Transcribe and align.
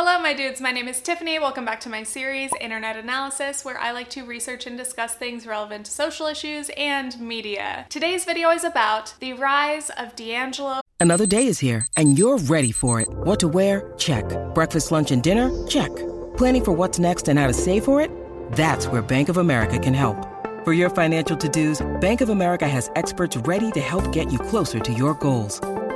Hello, 0.00 0.16
my 0.16 0.32
dudes. 0.32 0.60
My 0.60 0.70
name 0.70 0.86
is 0.86 1.00
Tiffany. 1.00 1.40
Welcome 1.40 1.64
back 1.64 1.80
to 1.80 1.88
my 1.88 2.04
series, 2.04 2.52
Internet 2.60 2.98
Analysis, 2.98 3.64
where 3.64 3.76
I 3.76 3.90
like 3.90 4.08
to 4.10 4.22
research 4.22 4.64
and 4.68 4.78
discuss 4.78 5.14
things 5.14 5.44
relevant 5.44 5.86
to 5.86 5.90
social 5.90 6.28
issues 6.28 6.70
and 6.76 7.20
media. 7.20 7.84
Today's 7.88 8.24
video 8.24 8.50
is 8.50 8.62
about 8.62 9.14
the 9.18 9.32
rise 9.32 9.90
of 9.90 10.14
D'Angelo. 10.14 10.82
Another 11.00 11.26
day 11.26 11.48
is 11.48 11.58
here, 11.58 11.84
and 11.96 12.16
you're 12.16 12.38
ready 12.38 12.70
for 12.70 13.00
it. 13.00 13.08
What 13.08 13.40
to 13.40 13.48
wear? 13.48 13.92
Check. 13.98 14.24
Breakfast, 14.54 14.92
lunch, 14.92 15.10
and 15.10 15.20
dinner? 15.20 15.50
Check. 15.66 15.90
Planning 16.36 16.64
for 16.64 16.70
what's 16.70 17.00
next 17.00 17.26
and 17.26 17.36
how 17.36 17.48
to 17.48 17.52
save 17.52 17.84
for 17.84 18.00
it? 18.00 18.12
That's 18.52 18.86
where 18.86 19.02
Bank 19.02 19.28
of 19.28 19.38
America 19.38 19.80
can 19.80 19.94
help. 19.94 20.16
For 20.64 20.72
your 20.72 20.90
financial 20.90 21.36
to 21.36 21.48
dos, 21.48 21.84
Bank 22.00 22.20
of 22.20 22.28
America 22.28 22.68
has 22.68 22.88
experts 22.94 23.36
ready 23.36 23.72
to 23.72 23.80
help 23.80 24.12
get 24.12 24.30
you 24.30 24.38
closer 24.38 24.78
to 24.78 24.92
your 24.92 25.14
goals. 25.14 25.60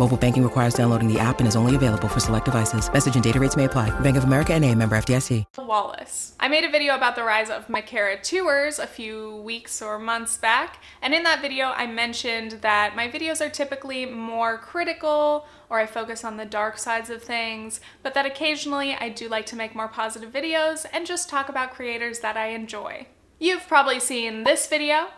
Mobile 0.00 0.16
banking 0.16 0.42
requires 0.42 0.72
downloading 0.72 1.12
the 1.12 1.20
app 1.20 1.40
and 1.40 1.46
is 1.46 1.54
only 1.54 1.74
available 1.74 2.08
for 2.08 2.20
select 2.20 2.46
devices. 2.46 2.90
Message 2.90 3.16
and 3.16 3.22
data 3.22 3.38
rates 3.38 3.54
may 3.54 3.66
apply. 3.66 3.90
Bank 4.00 4.16
of 4.16 4.24
America 4.24 4.54
and 4.54 4.64
a 4.64 4.74
member 4.74 4.96
FDIC. 4.96 5.44
Wallace. 5.58 6.34
I 6.40 6.48
made 6.48 6.64
a 6.64 6.70
video 6.70 6.94
about 6.94 7.16
the 7.16 7.22
rise 7.22 7.50
of 7.50 7.66
Micarah 7.68 8.22
Tewers 8.22 8.78
a 8.78 8.86
few 8.86 9.36
weeks 9.44 9.82
or 9.82 9.98
months 9.98 10.38
back, 10.38 10.82
and 11.02 11.12
in 11.12 11.22
that 11.24 11.42
video 11.42 11.66
I 11.66 11.86
mentioned 11.86 12.52
that 12.62 12.96
my 12.96 13.08
videos 13.08 13.46
are 13.46 13.50
typically 13.50 14.06
more 14.06 14.56
critical 14.56 15.44
or 15.68 15.78
I 15.78 15.84
focus 15.84 16.24
on 16.24 16.38
the 16.38 16.46
dark 16.46 16.78
sides 16.78 17.10
of 17.10 17.22
things, 17.22 17.82
but 18.02 18.14
that 18.14 18.24
occasionally 18.24 18.94
I 18.94 19.10
do 19.10 19.28
like 19.28 19.44
to 19.46 19.56
make 19.56 19.74
more 19.74 19.88
positive 19.88 20.32
videos 20.32 20.86
and 20.94 21.04
just 21.04 21.28
talk 21.28 21.50
about 21.50 21.74
creators 21.74 22.20
that 22.20 22.38
I 22.38 22.46
enjoy. 22.46 23.06
You've 23.38 23.68
probably 23.68 24.00
seen 24.00 24.44
this 24.44 24.66
video, 24.66 25.08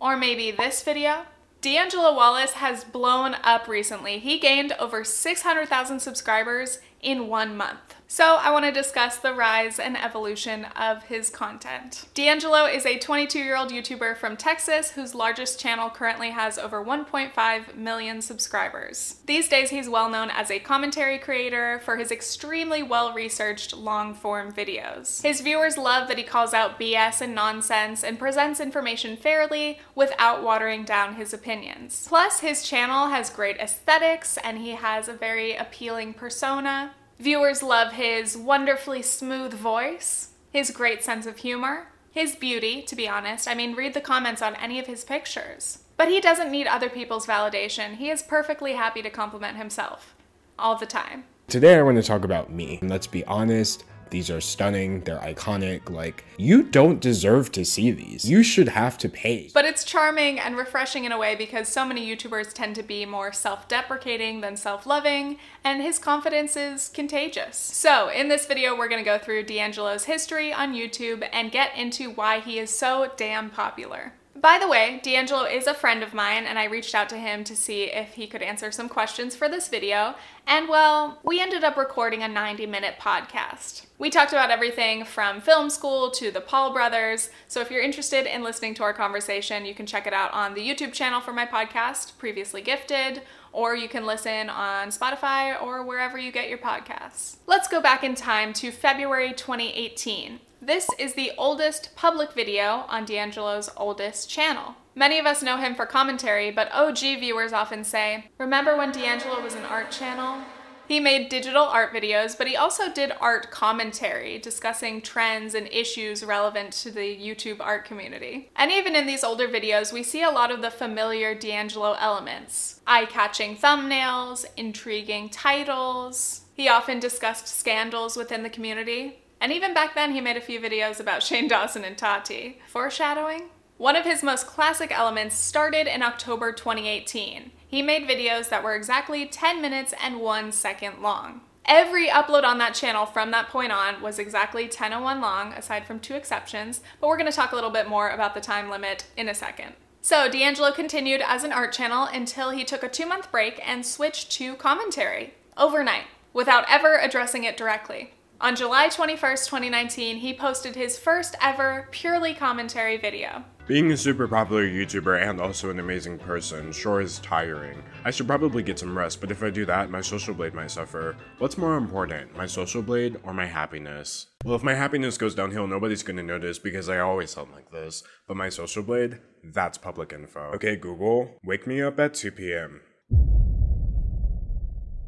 or 0.00 0.16
maybe 0.16 0.50
this 0.50 0.82
video. 0.82 1.26
D'Angelo 1.60 2.14
Wallace 2.14 2.52
has 2.52 2.84
blown 2.84 3.36
up 3.42 3.68
recently. 3.68 4.18
He 4.18 4.38
gained 4.38 4.72
over 4.78 5.04
600,000 5.04 6.00
subscribers 6.00 6.78
in 7.02 7.28
one 7.28 7.54
month. 7.54 7.89
So 8.12 8.38
I 8.40 8.50
want 8.50 8.64
to 8.64 8.72
discuss 8.72 9.18
the 9.18 9.32
rise 9.32 9.78
and 9.78 9.96
evolution 9.96 10.64
of 10.74 11.04
his 11.04 11.30
content. 11.30 12.06
D'Angelo 12.12 12.64
is 12.64 12.84
a 12.84 12.98
22-year-old 12.98 13.70
YouTuber 13.70 14.16
from 14.16 14.36
Texas 14.36 14.90
whose 14.90 15.14
largest 15.14 15.60
channel 15.60 15.88
currently 15.88 16.30
has 16.30 16.58
over 16.58 16.84
1.5 16.84 17.76
million 17.76 18.20
subscribers. 18.20 19.20
These 19.26 19.48
days 19.48 19.70
he's 19.70 19.88
well 19.88 20.10
known 20.10 20.28
as 20.28 20.50
a 20.50 20.58
commentary 20.58 21.18
creator 21.18 21.80
for 21.84 21.98
his 21.98 22.10
extremely 22.10 22.82
well-researched 22.82 23.76
long-form 23.76 24.54
videos. 24.54 25.22
His 25.22 25.40
viewers 25.40 25.78
love 25.78 26.08
that 26.08 26.18
he 26.18 26.24
calls 26.24 26.52
out 26.52 26.80
BS 26.80 27.20
and 27.20 27.32
nonsense 27.32 28.02
and 28.02 28.18
presents 28.18 28.58
information 28.58 29.16
fairly 29.16 29.78
without 29.94 30.42
watering 30.42 30.84
down 30.84 31.14
his 31.14 31.32
opinions. 31.32 32.06
Plus 32.08 32.40
his 32.40 32.64
channel 32.64 33.10
has 33.10 33.30
great 33.30 33.58
aesthetics 33.58 34.36
and 34.38 34.58
he 34.58 34.70
has 34.70 35.06
a 35.06 35.12
very 35.12 35.54
appealing 35.54 36.12
persona. 36.12 36.90
Viewers 37.20 37.62
love 37.62 37.92
his 37.92 38.34
wonderfully 38.34 39.02
smooth 39.02 39.52
voice, 39.52 40.30
his 40.50 40.70
great 40.70 41.04
sense 41.04 41.26
of 41.26 41.36
humor, 41.36 41.88
his 42.10 42.34
beauty, 42.34 42.80
to 42.80 42.96
be 42.96 43.06
honest. 43.06 43.46
I 43.46 43.54
mean, 43.54 43.74
read 43.74 43.92
the 43.92 44.00
comments 44.00 44.40
on 44.40 44.56
any 44.56 44.78
of 44.78 44.86
his 44.86 45.04
pictures. 45.04 45.80
But 45.98 46.08
he 46.08 46.18
doesn't 46.18 46.50
need 46.50 46.66
other 46.66 46.88
people's 46.88 47.26
validation. 47.26 47.96
He 47.96 48.08
is 48.08 48.22
perfectly 48.22 48.72
happy 48.72 49.02
to 49.02 49.10
compliment 49.10 49.58
himself. 49.58 50.14
All 50.58 50.76
the 50.76 50.86
time. 50.86 51.24
Today 51.46 51.76
I 51.76 51.82
want 51.82 51.98
to 51.98 52.02
talk 52.02 52.24
about 52.24 52.50
me. 52.50 52.78
Let's 52.80 53.06
be 53.06 53.22
honest, 53.26 53.84
these 54.10 54.30
are 54.30 54.40
stunning, 54.40 55.00
they're 55.00 55.18
iconic. 55.18 55.90
Like, 55.90 56.24
you 56.36 56.62
don't 56.62 57.00
deserve 57.00 57.52
to 57.52 57.64
see 57.64 57.90
these. 57.90 58.28
You 58.28 58.42
should 58.42 58.68
have 58.68 58.98
to 58.98 59.08
pay. 59.08 59.50
But 59.52 59.64
it's 59.64 59.84
charming 59.84 60.38
and 60.38 60.56
refreshing 60.56 61.04
in 61.04 61.12
a 61.12 61.18
way 61.18 61.34
because 61.34 61.68
so 61.68 61.84
many 61.84 62.06
YouTubers 62.06 62.52
tend 62.52 62.74
to 62.76 62.82
be 62.82 63.06
more 63.06 63.32
self 63.32 63.68
deprecating 63.68 64.40
than 64.40 64.56
self 64.56 64.86
loving, 64.86 65.38
and 65.64 65.82
his 65.82 65.98
confidence 65.98 66.56
is 66.56 66.88
contagious. 66.88 67.56
So, 67.56 68.08
in 68.08 68.28
this 68.28 68.46
video, 68.46 68.76
we're 68.76 68.88
gonna 68.88 69.02
go 69.02 69.18
through 69.18 69.44
D'Angelo's 69.44 70.04
history 70.04 70.52
on 70.52 70.74
YouTube 70.74 71.28
and 71.32 71.52
get 71.52 71.76
into 71.76 72.10
why 72.10 72.40
he 72.40 72.58
is 72.58 72.70
so 72.76 73.10
damn 73.16 73.50
popular. 73.50 74.12
By 74.40 74.58
the 74.58 74.68
way, 74.68 75.00
D'Angelo 75.02 75.44
is 75.44 75.66
a 75.66 75.74
friend 75.74 76.02
of 76.02 76.14
mine, 76.14 76.46
and 76.46 76.58
I 76.58 76.64
reached 76.64 76.94
out 76.94 77.10
to 77.10 77.18
him 77.18 77.44
to 77.44 77.54
see 77.54 77.82
if 77.82 78.14
he 78.14 78.26
could 78.26 78.40
answer 78.40 78.72
some 78.72 78.88
questions 78.88 79.36
for 79.36 79.50
this 79.50 79.68
video. 79.68 80.14
And 80.46 80.66
well, 80.66 81.18
we 81.22 81.42
ended 81.42 81.62
up 81.62 81.76
recording 81.76 82.22
a 82.22 82.28
90 82.28 82.64
minute 82.64 82.94
podcast. 82.98 83.84
We 83.98 84.08
talked 84.08 84.32
about 84.32 84.50
everything 84.50 85.04
from 85.04 85.42
film 85.42 85.68
school 85.68 86.10
to 86.12 86.30
the 86.30 86.40
Paul 86.40 86.72
brothers. 86.72 87.28
So 87.48 87.60
if 87.60 87.70
you're 87.70 87.82
interested 87.82 88.24
in 88.24 88.42
listening 88.42 88.72
to 88.76 88.82
our 88.82 88.94
conversation, 88.94 89.66
you 89.66 89.74
can 89.74 89.84
check 89.84 90.06
it 90.06 90.14
out 90.14 90.32
on 90.32 90.54
the 90.54 90.66
YouTube 90.66 90.94
channel 90.94 91.20
for 91.20 91.34
my 91.34 91.44
podcast, 91.44 92.16
Previously 92.16 92.62
Gifted, 92.62 93.20
or 93.52 93.76
you 93.76 93.90
can 93.90 94.06
listen 94.06 94.48
on 94.48 94.88
Spotify 94.88 95.60
or 95.60 95.84
wherever 95.84 96.16
you 96.16 96.32
get 96.32 96.48
your 96.48 96.56
podcasts. 96.56 97.36
Let's 97.46 97.68
go 97.68 97.82
back 97.82 98.02
in 98.02 98.14
time 98.14 98.54
to 98.54 98.70
February 98.70 99.34
2018. 99.34 100.40
This 100.62 100.90
is 100.98 101.14
the 101.14 101.32
oldest 101.38 101.96
public 101.96 102.32
video 102.32 102.84
on 102.86 103.06
D'Angelo's 103.06 103.70
oldest 103.78 104.28
channel. 104.28 104.74
Many 104.94 105.18
of 105.18 105.24
us 105.24 105.42
know 105.42 105.56
him 105.56 105.74
for 105.74 105.86
commentary, 105.86 106.50
but 106.50 106.70
OG 106.70 106.98
viewers 106.98 107.54
often 107.54 107.82
say, 107.82 108.26
Remember 108.36 108.76
when 108.76 108.92
D'Angelo 108.92 109.40
was 109.40 109.54
an 109.54 109.64
art 109.64 109.90
channel? 109.90 110.42
He 110.86 111.00
made 111.00 111.30
digital 111.30 111.62
art 111.62 111.94
videos, 111.94 112.36
but 112.36 112.46
he 112.46 112.56
also 112.56 112.92
did 112.92 113.12
art 113.22 113.50
commentary, 113.50 114.38
discussing 114.38 115.00
trends 115.00 115.54
and 115.54 115.66
issues 115.68 116.22
relevant 116.22 116.74
to 116.74 116.90
the 116.90 117.16
YouTube 117.16 117.60
art 117.60 117.86
community. 117.86 118.50
And 118.54 118.70
even 118.70 118.94
in 118.94 119.06
these 119.06 119.24
older 119.24 119.48
videos, 119.48 119.94
we 119.94 120.02
see 120.02 120.22
a 120.22 120.30
lot 120.30 120.50
of 120.50 120.60
the 120.60 120.70
familiar 120.70 121.34
D'Angelo 121.34 121.94
elements 121.98 122.82
eye 122.86 123.06
catching 123.06 123.56
thumbnails, 123.56 124.44
intriguing 124.58 125.30
titles. 125.30 126.42
He 126.52 126.68
often 126.68 127.00
discussed 127.00 127.48
scandals 127.48 128.14
within 128.14 128.42
the 128.42 128.50
community. 128.50 129.20
And 129.40 129.52
even 129.52 129.72
back 129.72 129.94
then, 129.94 130.12
he 130.12 130.20
made 130.20 130.36
a 130.36 130.40
few 130.40 130.60
videos 130.60 131.00
about 131.00 131.22
Shane 131.22 131.48
Dawson 131.48 131.84
and 131.84 131.96
Tati. 131.96 132.60
Foreshadowing? 132.68 133.48
One 133.78 133.96
of 133.96 134.04
his 134.04 134.22
most 134.22 134.46
classic 134.46 134.92
elements 134.92 135.34
started 135.34 135.86
in 135.86 136.02
October 136.02 136.52
2018. 136.52 137.50
He 137.66 137.80
made 137.80 138.06
videos 138.06 138.50
that 138.50 138.62
were 138.62 138.74
exactly 138.74 139.24
10 139.24 139.62
minutes 139.62 139.94
and 140.02 140.20
1 140.20 140.52
second 140.52 141.00
long. 141.00 141.40
Every 141.64 142.08
upload 142.08 142.44
on 142.44 142.58
that 142.58 142.74
channel 142.74 143.06
from 143.06 143.30
that 143.30 143.48
point 143.48 143.72
on 143.72 144.02
was 144.02 144.18
exactly 144.18 144.68
10.01 144.68 145.22
long, 145.22 145.52
aside 145.52 145.86
from 145.86 146.00
two 146.00 146.14
exceptions, 146.14 146.80
but 147.00 147.06
we're 147.06 147.16
to 147.30 147.32
talk 147.32 147.52
a 147.52 147.54
little 147.54 147.70
bit 147.70 147.88
more 147.88 148.10
about 148.10 148.34
the 148.34 148.40
time 148.40 148.68
limit 148.68 149.06
in 149.16 149.28
a 149.28 149.34
second. 149.34 149.74
So, 150.02 150.28
D'Angelo 150.28 150.72
continued 150.72 151.22
as 151.24 151.44
an 151.44 151.52
art 151.52 151.72
channel 151.72 152.04
until 152.04 152.50
he 152.50 152.64
took 152.64 152.82
a 152.82 152.88
two 152.88 153.06
month 153.06 153.30
break 153.30 153.60
and 153.66 153.86
switched 153.86 154.32
to 154.32 154.56
commentary 154.56 155.34
overnight 155.56 156.04
without 156.32 156.64
ever 156.68 156.96
addressing 156.96 157.44
it 157.44 157.56
directly. 157.56 158.14
On 158.42 158.56
July 158.56 158.88
21st, 158.88 159.50
2019, 159.50 160.16
he 160.16 160.32
posted 160.32 160.74
his 160.74 160.98
first 160.98 161.36
ever 161.42 161.86
purely 161.90 162.32
commentary 162.32 162.96
video. 162.96 163.44
Being 163.66 163.92
a 163.92 163.98
super 163.98 164.26
popular 164.26 164.66
YouTuber 164.66 165.28
and 165.28 165.42
also 165.42 165.68
an 165.68 165.78
amazing 165.78 166.18
person 166.18 166.72
sure 166.72 167.02
is 167.02 167.18
tiring. 167.18 167.82
I 168.02 168.10
should 168.10 168.26
probably 168.26 168.62
get 168.62 168.78
some 168.78 168.96
rest, 168.96 169.20
but 169.20 169.30
if 169.30 169.42
I 169.42 169.50
do 169.50 169.66
that, 169.66 169.90
my 169.90 170.00
social 170.00 170.32
blade 170.32 170.54
might 170.54 170.70
suffer. 170.70 171.16
What's 171.36 171.58
more 171.58 171.76
important, 171.76 172.34
my 172.34 172.46
social 172.46 172.80
blade 172.80 173.18
or 173.24 173.34
my 173.34 173.44
happiness? 173.44 174.28
Well, 174.42 174.56
if 174.56 174.62
my 174.62 174.74
happiness 174.74 175.18
goes 175.18 175.34
downhill, 175.34 175.66
nobody's 175.66 176.02
gonna 176.02 176.22
notice 176.22 176.58
because 176.58 176.88
I 176.88 176.98
always 176.98 177.32
sound 177.32 177.52
like 177.52 177.70
this. 177.70 178.02
But 178.26 178.38
my 178.38 178.48
social 178.48 178.82
blade, 178.82 179.18
that's 179.44 179.76
public 179.76 180.14
info. 180.14 180.52
Okay, 180.54 180.76
Google, 180.76 181.36
wake 181.44 181.66
me 181.66 181.82
up 181.82 182.00
at 182.00 182.14
2 182.14 182.32
p.m. 182.32 182.80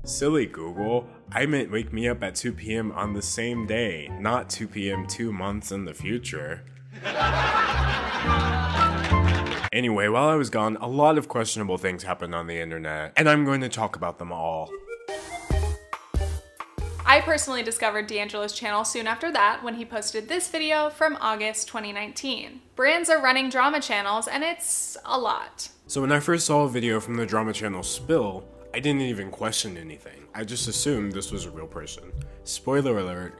Silly 0.05 0.47
Google, 0.47 1.07
I 1.31 1.47
meant 1.47 1.71
wake 1.71 1.93
me 1.93 2.09
up 2.09 2.25
at 2.25 2.35
2 2.35 2.55
p.m. 2.55 2.91
on 2.91 3.15
the 3.15 3.23
same 3.23 3.67
day, 3.67 4.11
not 4.19 4.51
2 4.51 4.67
p.m. 4.67 5.07
two 5.07 5.33
months 5.33 5.71
in 5.71 5.85
the 5.85 5.95
future. 5.95 6.65
anyway, 9.73 10.09
while 10.09 10.29
I 10.29 10.35
was 10.35 10.51
gone, 10.51 10.77
a 10.81 10.89
lot 10.89 11.19
of 11.19 11.29
questionable 11.29 11.79
things 11.79 12.03
happened 12.03 12.35
on 12.35 12.49
the 12.49 12.59
internet, 12.59 13.13
and 13.17 13.29
I'm 13.29 13.45
going 13.45 13.61
to 13.61 13.69
talk 13.69 13.95
about 13.95 14.19
them 14.19 14.33
all. 14.33 14.73
I 17.07 17.21
personally 17.21 17.63
discovered 17.63 18.09
D'Angelo's 18.09 18.55
channel 18.55 18.85
soon 18.85 19.07
after 19.07 19.31
that 19.31 19.63
when 19.63 19.75
he 19.77 19.85
posted 19.85 20.29
this 20.29 20.51
video 20.51 20.91
from 20.91 21.17
August 21.21 21.69
2019. 21.69 22.61
Brands 22.75 23.09
are 23.09 23.23
running 23.23 23.51
drama 23.51 23.81
channels, 23.81 24.27
and 24.27 24.43
it's 24.43 24.97
a 25.05 25.17
lot. 25.17 25.69
So 25.87 26.01
when 26.01 26.11
I 26.11 26.19
first 26.19 26.47
saw 26.47 26.63
a 26.63 26.69
video 26.69 26.99
from 26.99 27.15
the 27.17 27.27
drama 27.27 27.53
channel 27.53 27.83
Spill, 27.83 28.45
I 28.75 28.81
didn't 28.81 29.03
even 29.03 29.31
question 29.31 29.77
anything. 29.77 30.23
I 30.35 30.45
just 30.45 30.67
assumed 30.67 31.13
this 31.13 31.31
was 31.31 31.45
a 31.45 31.51
real 31.51 31.67
person. 31.67 32.11
Spoiler 32.45 32.99
alert, 32.99 33.39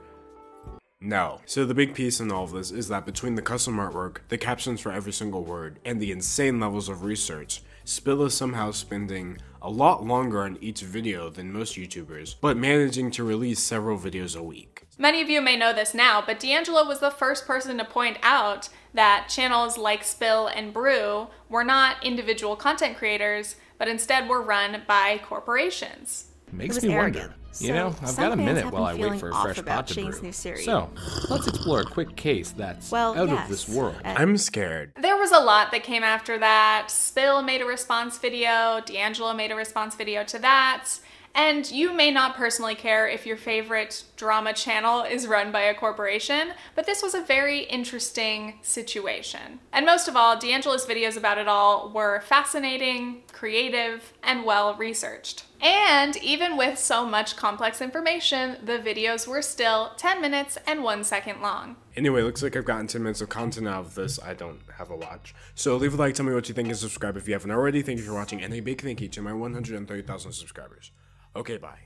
no. 1.01 1.41
So 1.45 1.65
the 1.65 1.73
big 1.73 1.95
piece 1.95 2.21
in 2.21 2.31
all 2.31 2.45
of 2.45 2.51
this 2.51 2.71
is 2.71 2.87
that 2.87 3.05
between 3.05 3.35
the 3.35 3.41
custom 3.41 3.75
artwork, 3.75 4.19
the 4.29 4.37
captions 4.37 4.79
for 4.79 4.91
every 4.91 5.11
single 5.11 5.43
word, 5.43 5.79
and 5.83 5.99
the 5.99 6.11
insane 6.11 6.61
levels 6.61 6.87
of 6.87 7.03
research, 7.03 7.61
Spill 7.83 8.23
is 8.23 8.33
somehow 8.33 8.71
spending 8.71 9.37
a 9.61 9.69
lot 9.69 10.05
longer 10.05 10.43
on 10.43 10.57
each 10.61 10.81
video 10.81 11.29
than 11.29 11.51
most 11.51 11.75
YouTubers, 11.75 12.35
but 12.39 12.55
managing 12.55 13.11
to 13.11 13.25
release 13.25 13.59
several 13.59 13.97
videos 13.97 14.37
a 14.37 14.43
week. 14.43 14.85
Many 14.97 15.21
of 15.21 15.29
you 15.29 15.41
may 15.41 15.57
know 15.57 15.73
this 15.73 15.93
now, 15.93 16.23
but 16.25 16.39
D'Angelo 16.39 16.85
was 16.85 16.99
the 16.99 17.11
first 17.11 17.45
person 17.45 17.77
to 17.79 17.85
point 17.85 18.17
out 18.23 18.69
that 18.93 19.27
channels 19.27 19.77
like 19.77 20.05
Spill 20.05 20.47
and 20.47 20.73
Brew 20.73 21.27
were 21.49 21.65
not 21.65 22.01
individual 22.05 22.55
content 22.55 22.95
creators, 22.95 23.57
but 23.83 23.89
instead 23.91 24.29
were 24.29 24.41
run 24.41 24.81
by 24.87 25.19
corporations. 25.25 26.27
Makes 26.53 26.81
me 26.81 26.93
arrogant. 26.93 27.31
wonder. 27.31 27.35
You 27.59 27.67
So, 27.67 27.73
know, 27.73 27.95
I've 28.01 28.15
got 28.15 28.31
a 28.31 28.35
minute 28.37 28.71
while 28.71 28.85
I 28.85 28.93
wait 28.93 29.19
for 29.19 29.29
a 29.29 29.35
fresh 29.41 29.57
about 29.57 29.75
pot 29.75 29.87
to 29.87 29.93
Shane's 29.93 30.19
brew. 30.19 30.27
new 30.27 30.31
series. 30.31 30.63
So, 30.63 30.89
let's 31.29 31.47
explore 31.49 31.81
a 31.81 31.83
quick 31.83 32.15
case 32.15 32.51
that's 32.51 32.89
Well, 32.91 33.13
out 33.19 33.27
yes. 33.27 33.43
of 33.43 33.49
this 33.49 33.67
world. 33.67 33.97
Uh, 34.05 34.13
I'm 34.15 34.37
scared. 34.37 34.93
There 35.01 35.17
was 35.17 35.33
a 35.33 35.39
lot 35.39 35.71
that 35.73 35.83
came 35.83 36.01
after 36.01 36.39
that. 36.39 36.85
Spill 36.89 37.41
made 37.43 37.59
a 37.61 37.65
response 37.65 38.17
video, 38.17 38.79
D'Angelo 38.85 39.33
made 39.33 39.51
a 39.51 39.55
response 39.55 39.95
video 39.95 40.23
to 40.23 40.39
that. 40.39 40.87
And 41.35 41.69
you 41.71 41.93
may 41.93 42.11
not 42.11 42.35
personally 42.35 42.75
care 42.75 43.07
if 43.07 43.25
your 43.25 43.37
favorite 43.37 44.03
drama 44.17 44.53
channel 44.53 45.01
is 45.01 45.25
run 45.25 45.51
by 45.51 45.61
a 45.61 45.73
corporation, 45.73 46.53
but 46.75 46.85
this 46.85 47.01
was 47.01 47.15
a 47.15 47.23
very 47.23 47.61
interesting 47.61 48.59
situation. 48.61 49.59
And 49.71 49.85
most 49.85 50.07
of 50.07 50.15
all, 50.15 50.37
D'Angelo's 50.37 50.85
videos 50.85 51.17
about 51.17 51.39
it 51.39 51.47
all 51.47 51.89
were 51.89 52.21
fascinating, 52.21 53.23
creative, 53.31 54.13
and 54.21 54.45
well 54.45 54.75
researched. 54.75 55.45
And 55.59 56.17
even 56.17 56.55
with 56.55 56.77
so 56.77 57.05
much 57.05 57.35
complex 57.35 57.81
information, 57.81 58.57
the 58.63 58.79
videos 58.79 59.25
were 59.25 59.41
still 59.41 59.93
10 59.97 60.21
minutes 60.21 60.57
and 60.67 60.83
1 60.83 61.03
second 61.03 61.41
long. 61.41 61.77
Anyway, 61.95 62.21
looks 62.21 62.43
like 62.43 62.55
I've 62.55 62.65
gotten 62.65 62.85
10 62.85 63.01
minutes 63.01 63.21
of 63.21 63.29
content 63.29 63.67
out 63.67 63.85
of 63.85 63.95
this. 63.95 64.19
I 64.21 64.33
don't 64.33 64.59
have 64.77 64.91
a 64.91 64.95
watch. 64.95 65.33
So 65.55 65.77
leave 65.77 65.93
a 65.93 65.97
like, 65.97 66.15
tell 66.15 66.25
me 66.25 66.33
what 66.33 66.47
you 66.47 66.53
think, 66.53 66.67
and 66.67 66.77
subscribe 66.77 67.17
if 67.17 67.27
you 67.27 67.33
haven't 67.33 67.51
already. 67.51 67.81
Thank 67.81 67.99
you 67.99 68.05
for 68.05 68.13
watching, 68.13 68.41
and 68.43 68.53
a 68.53 68.59
big 68.59 68.81
thank 68.81 69.01
you 69.01 69.07
to 69.07 69.21
my 69.21 69.33
130,000 69.33 70.31
subscribers. 70.31 70.91
Okay, 71.35 71.57
bye. 71.57 71.79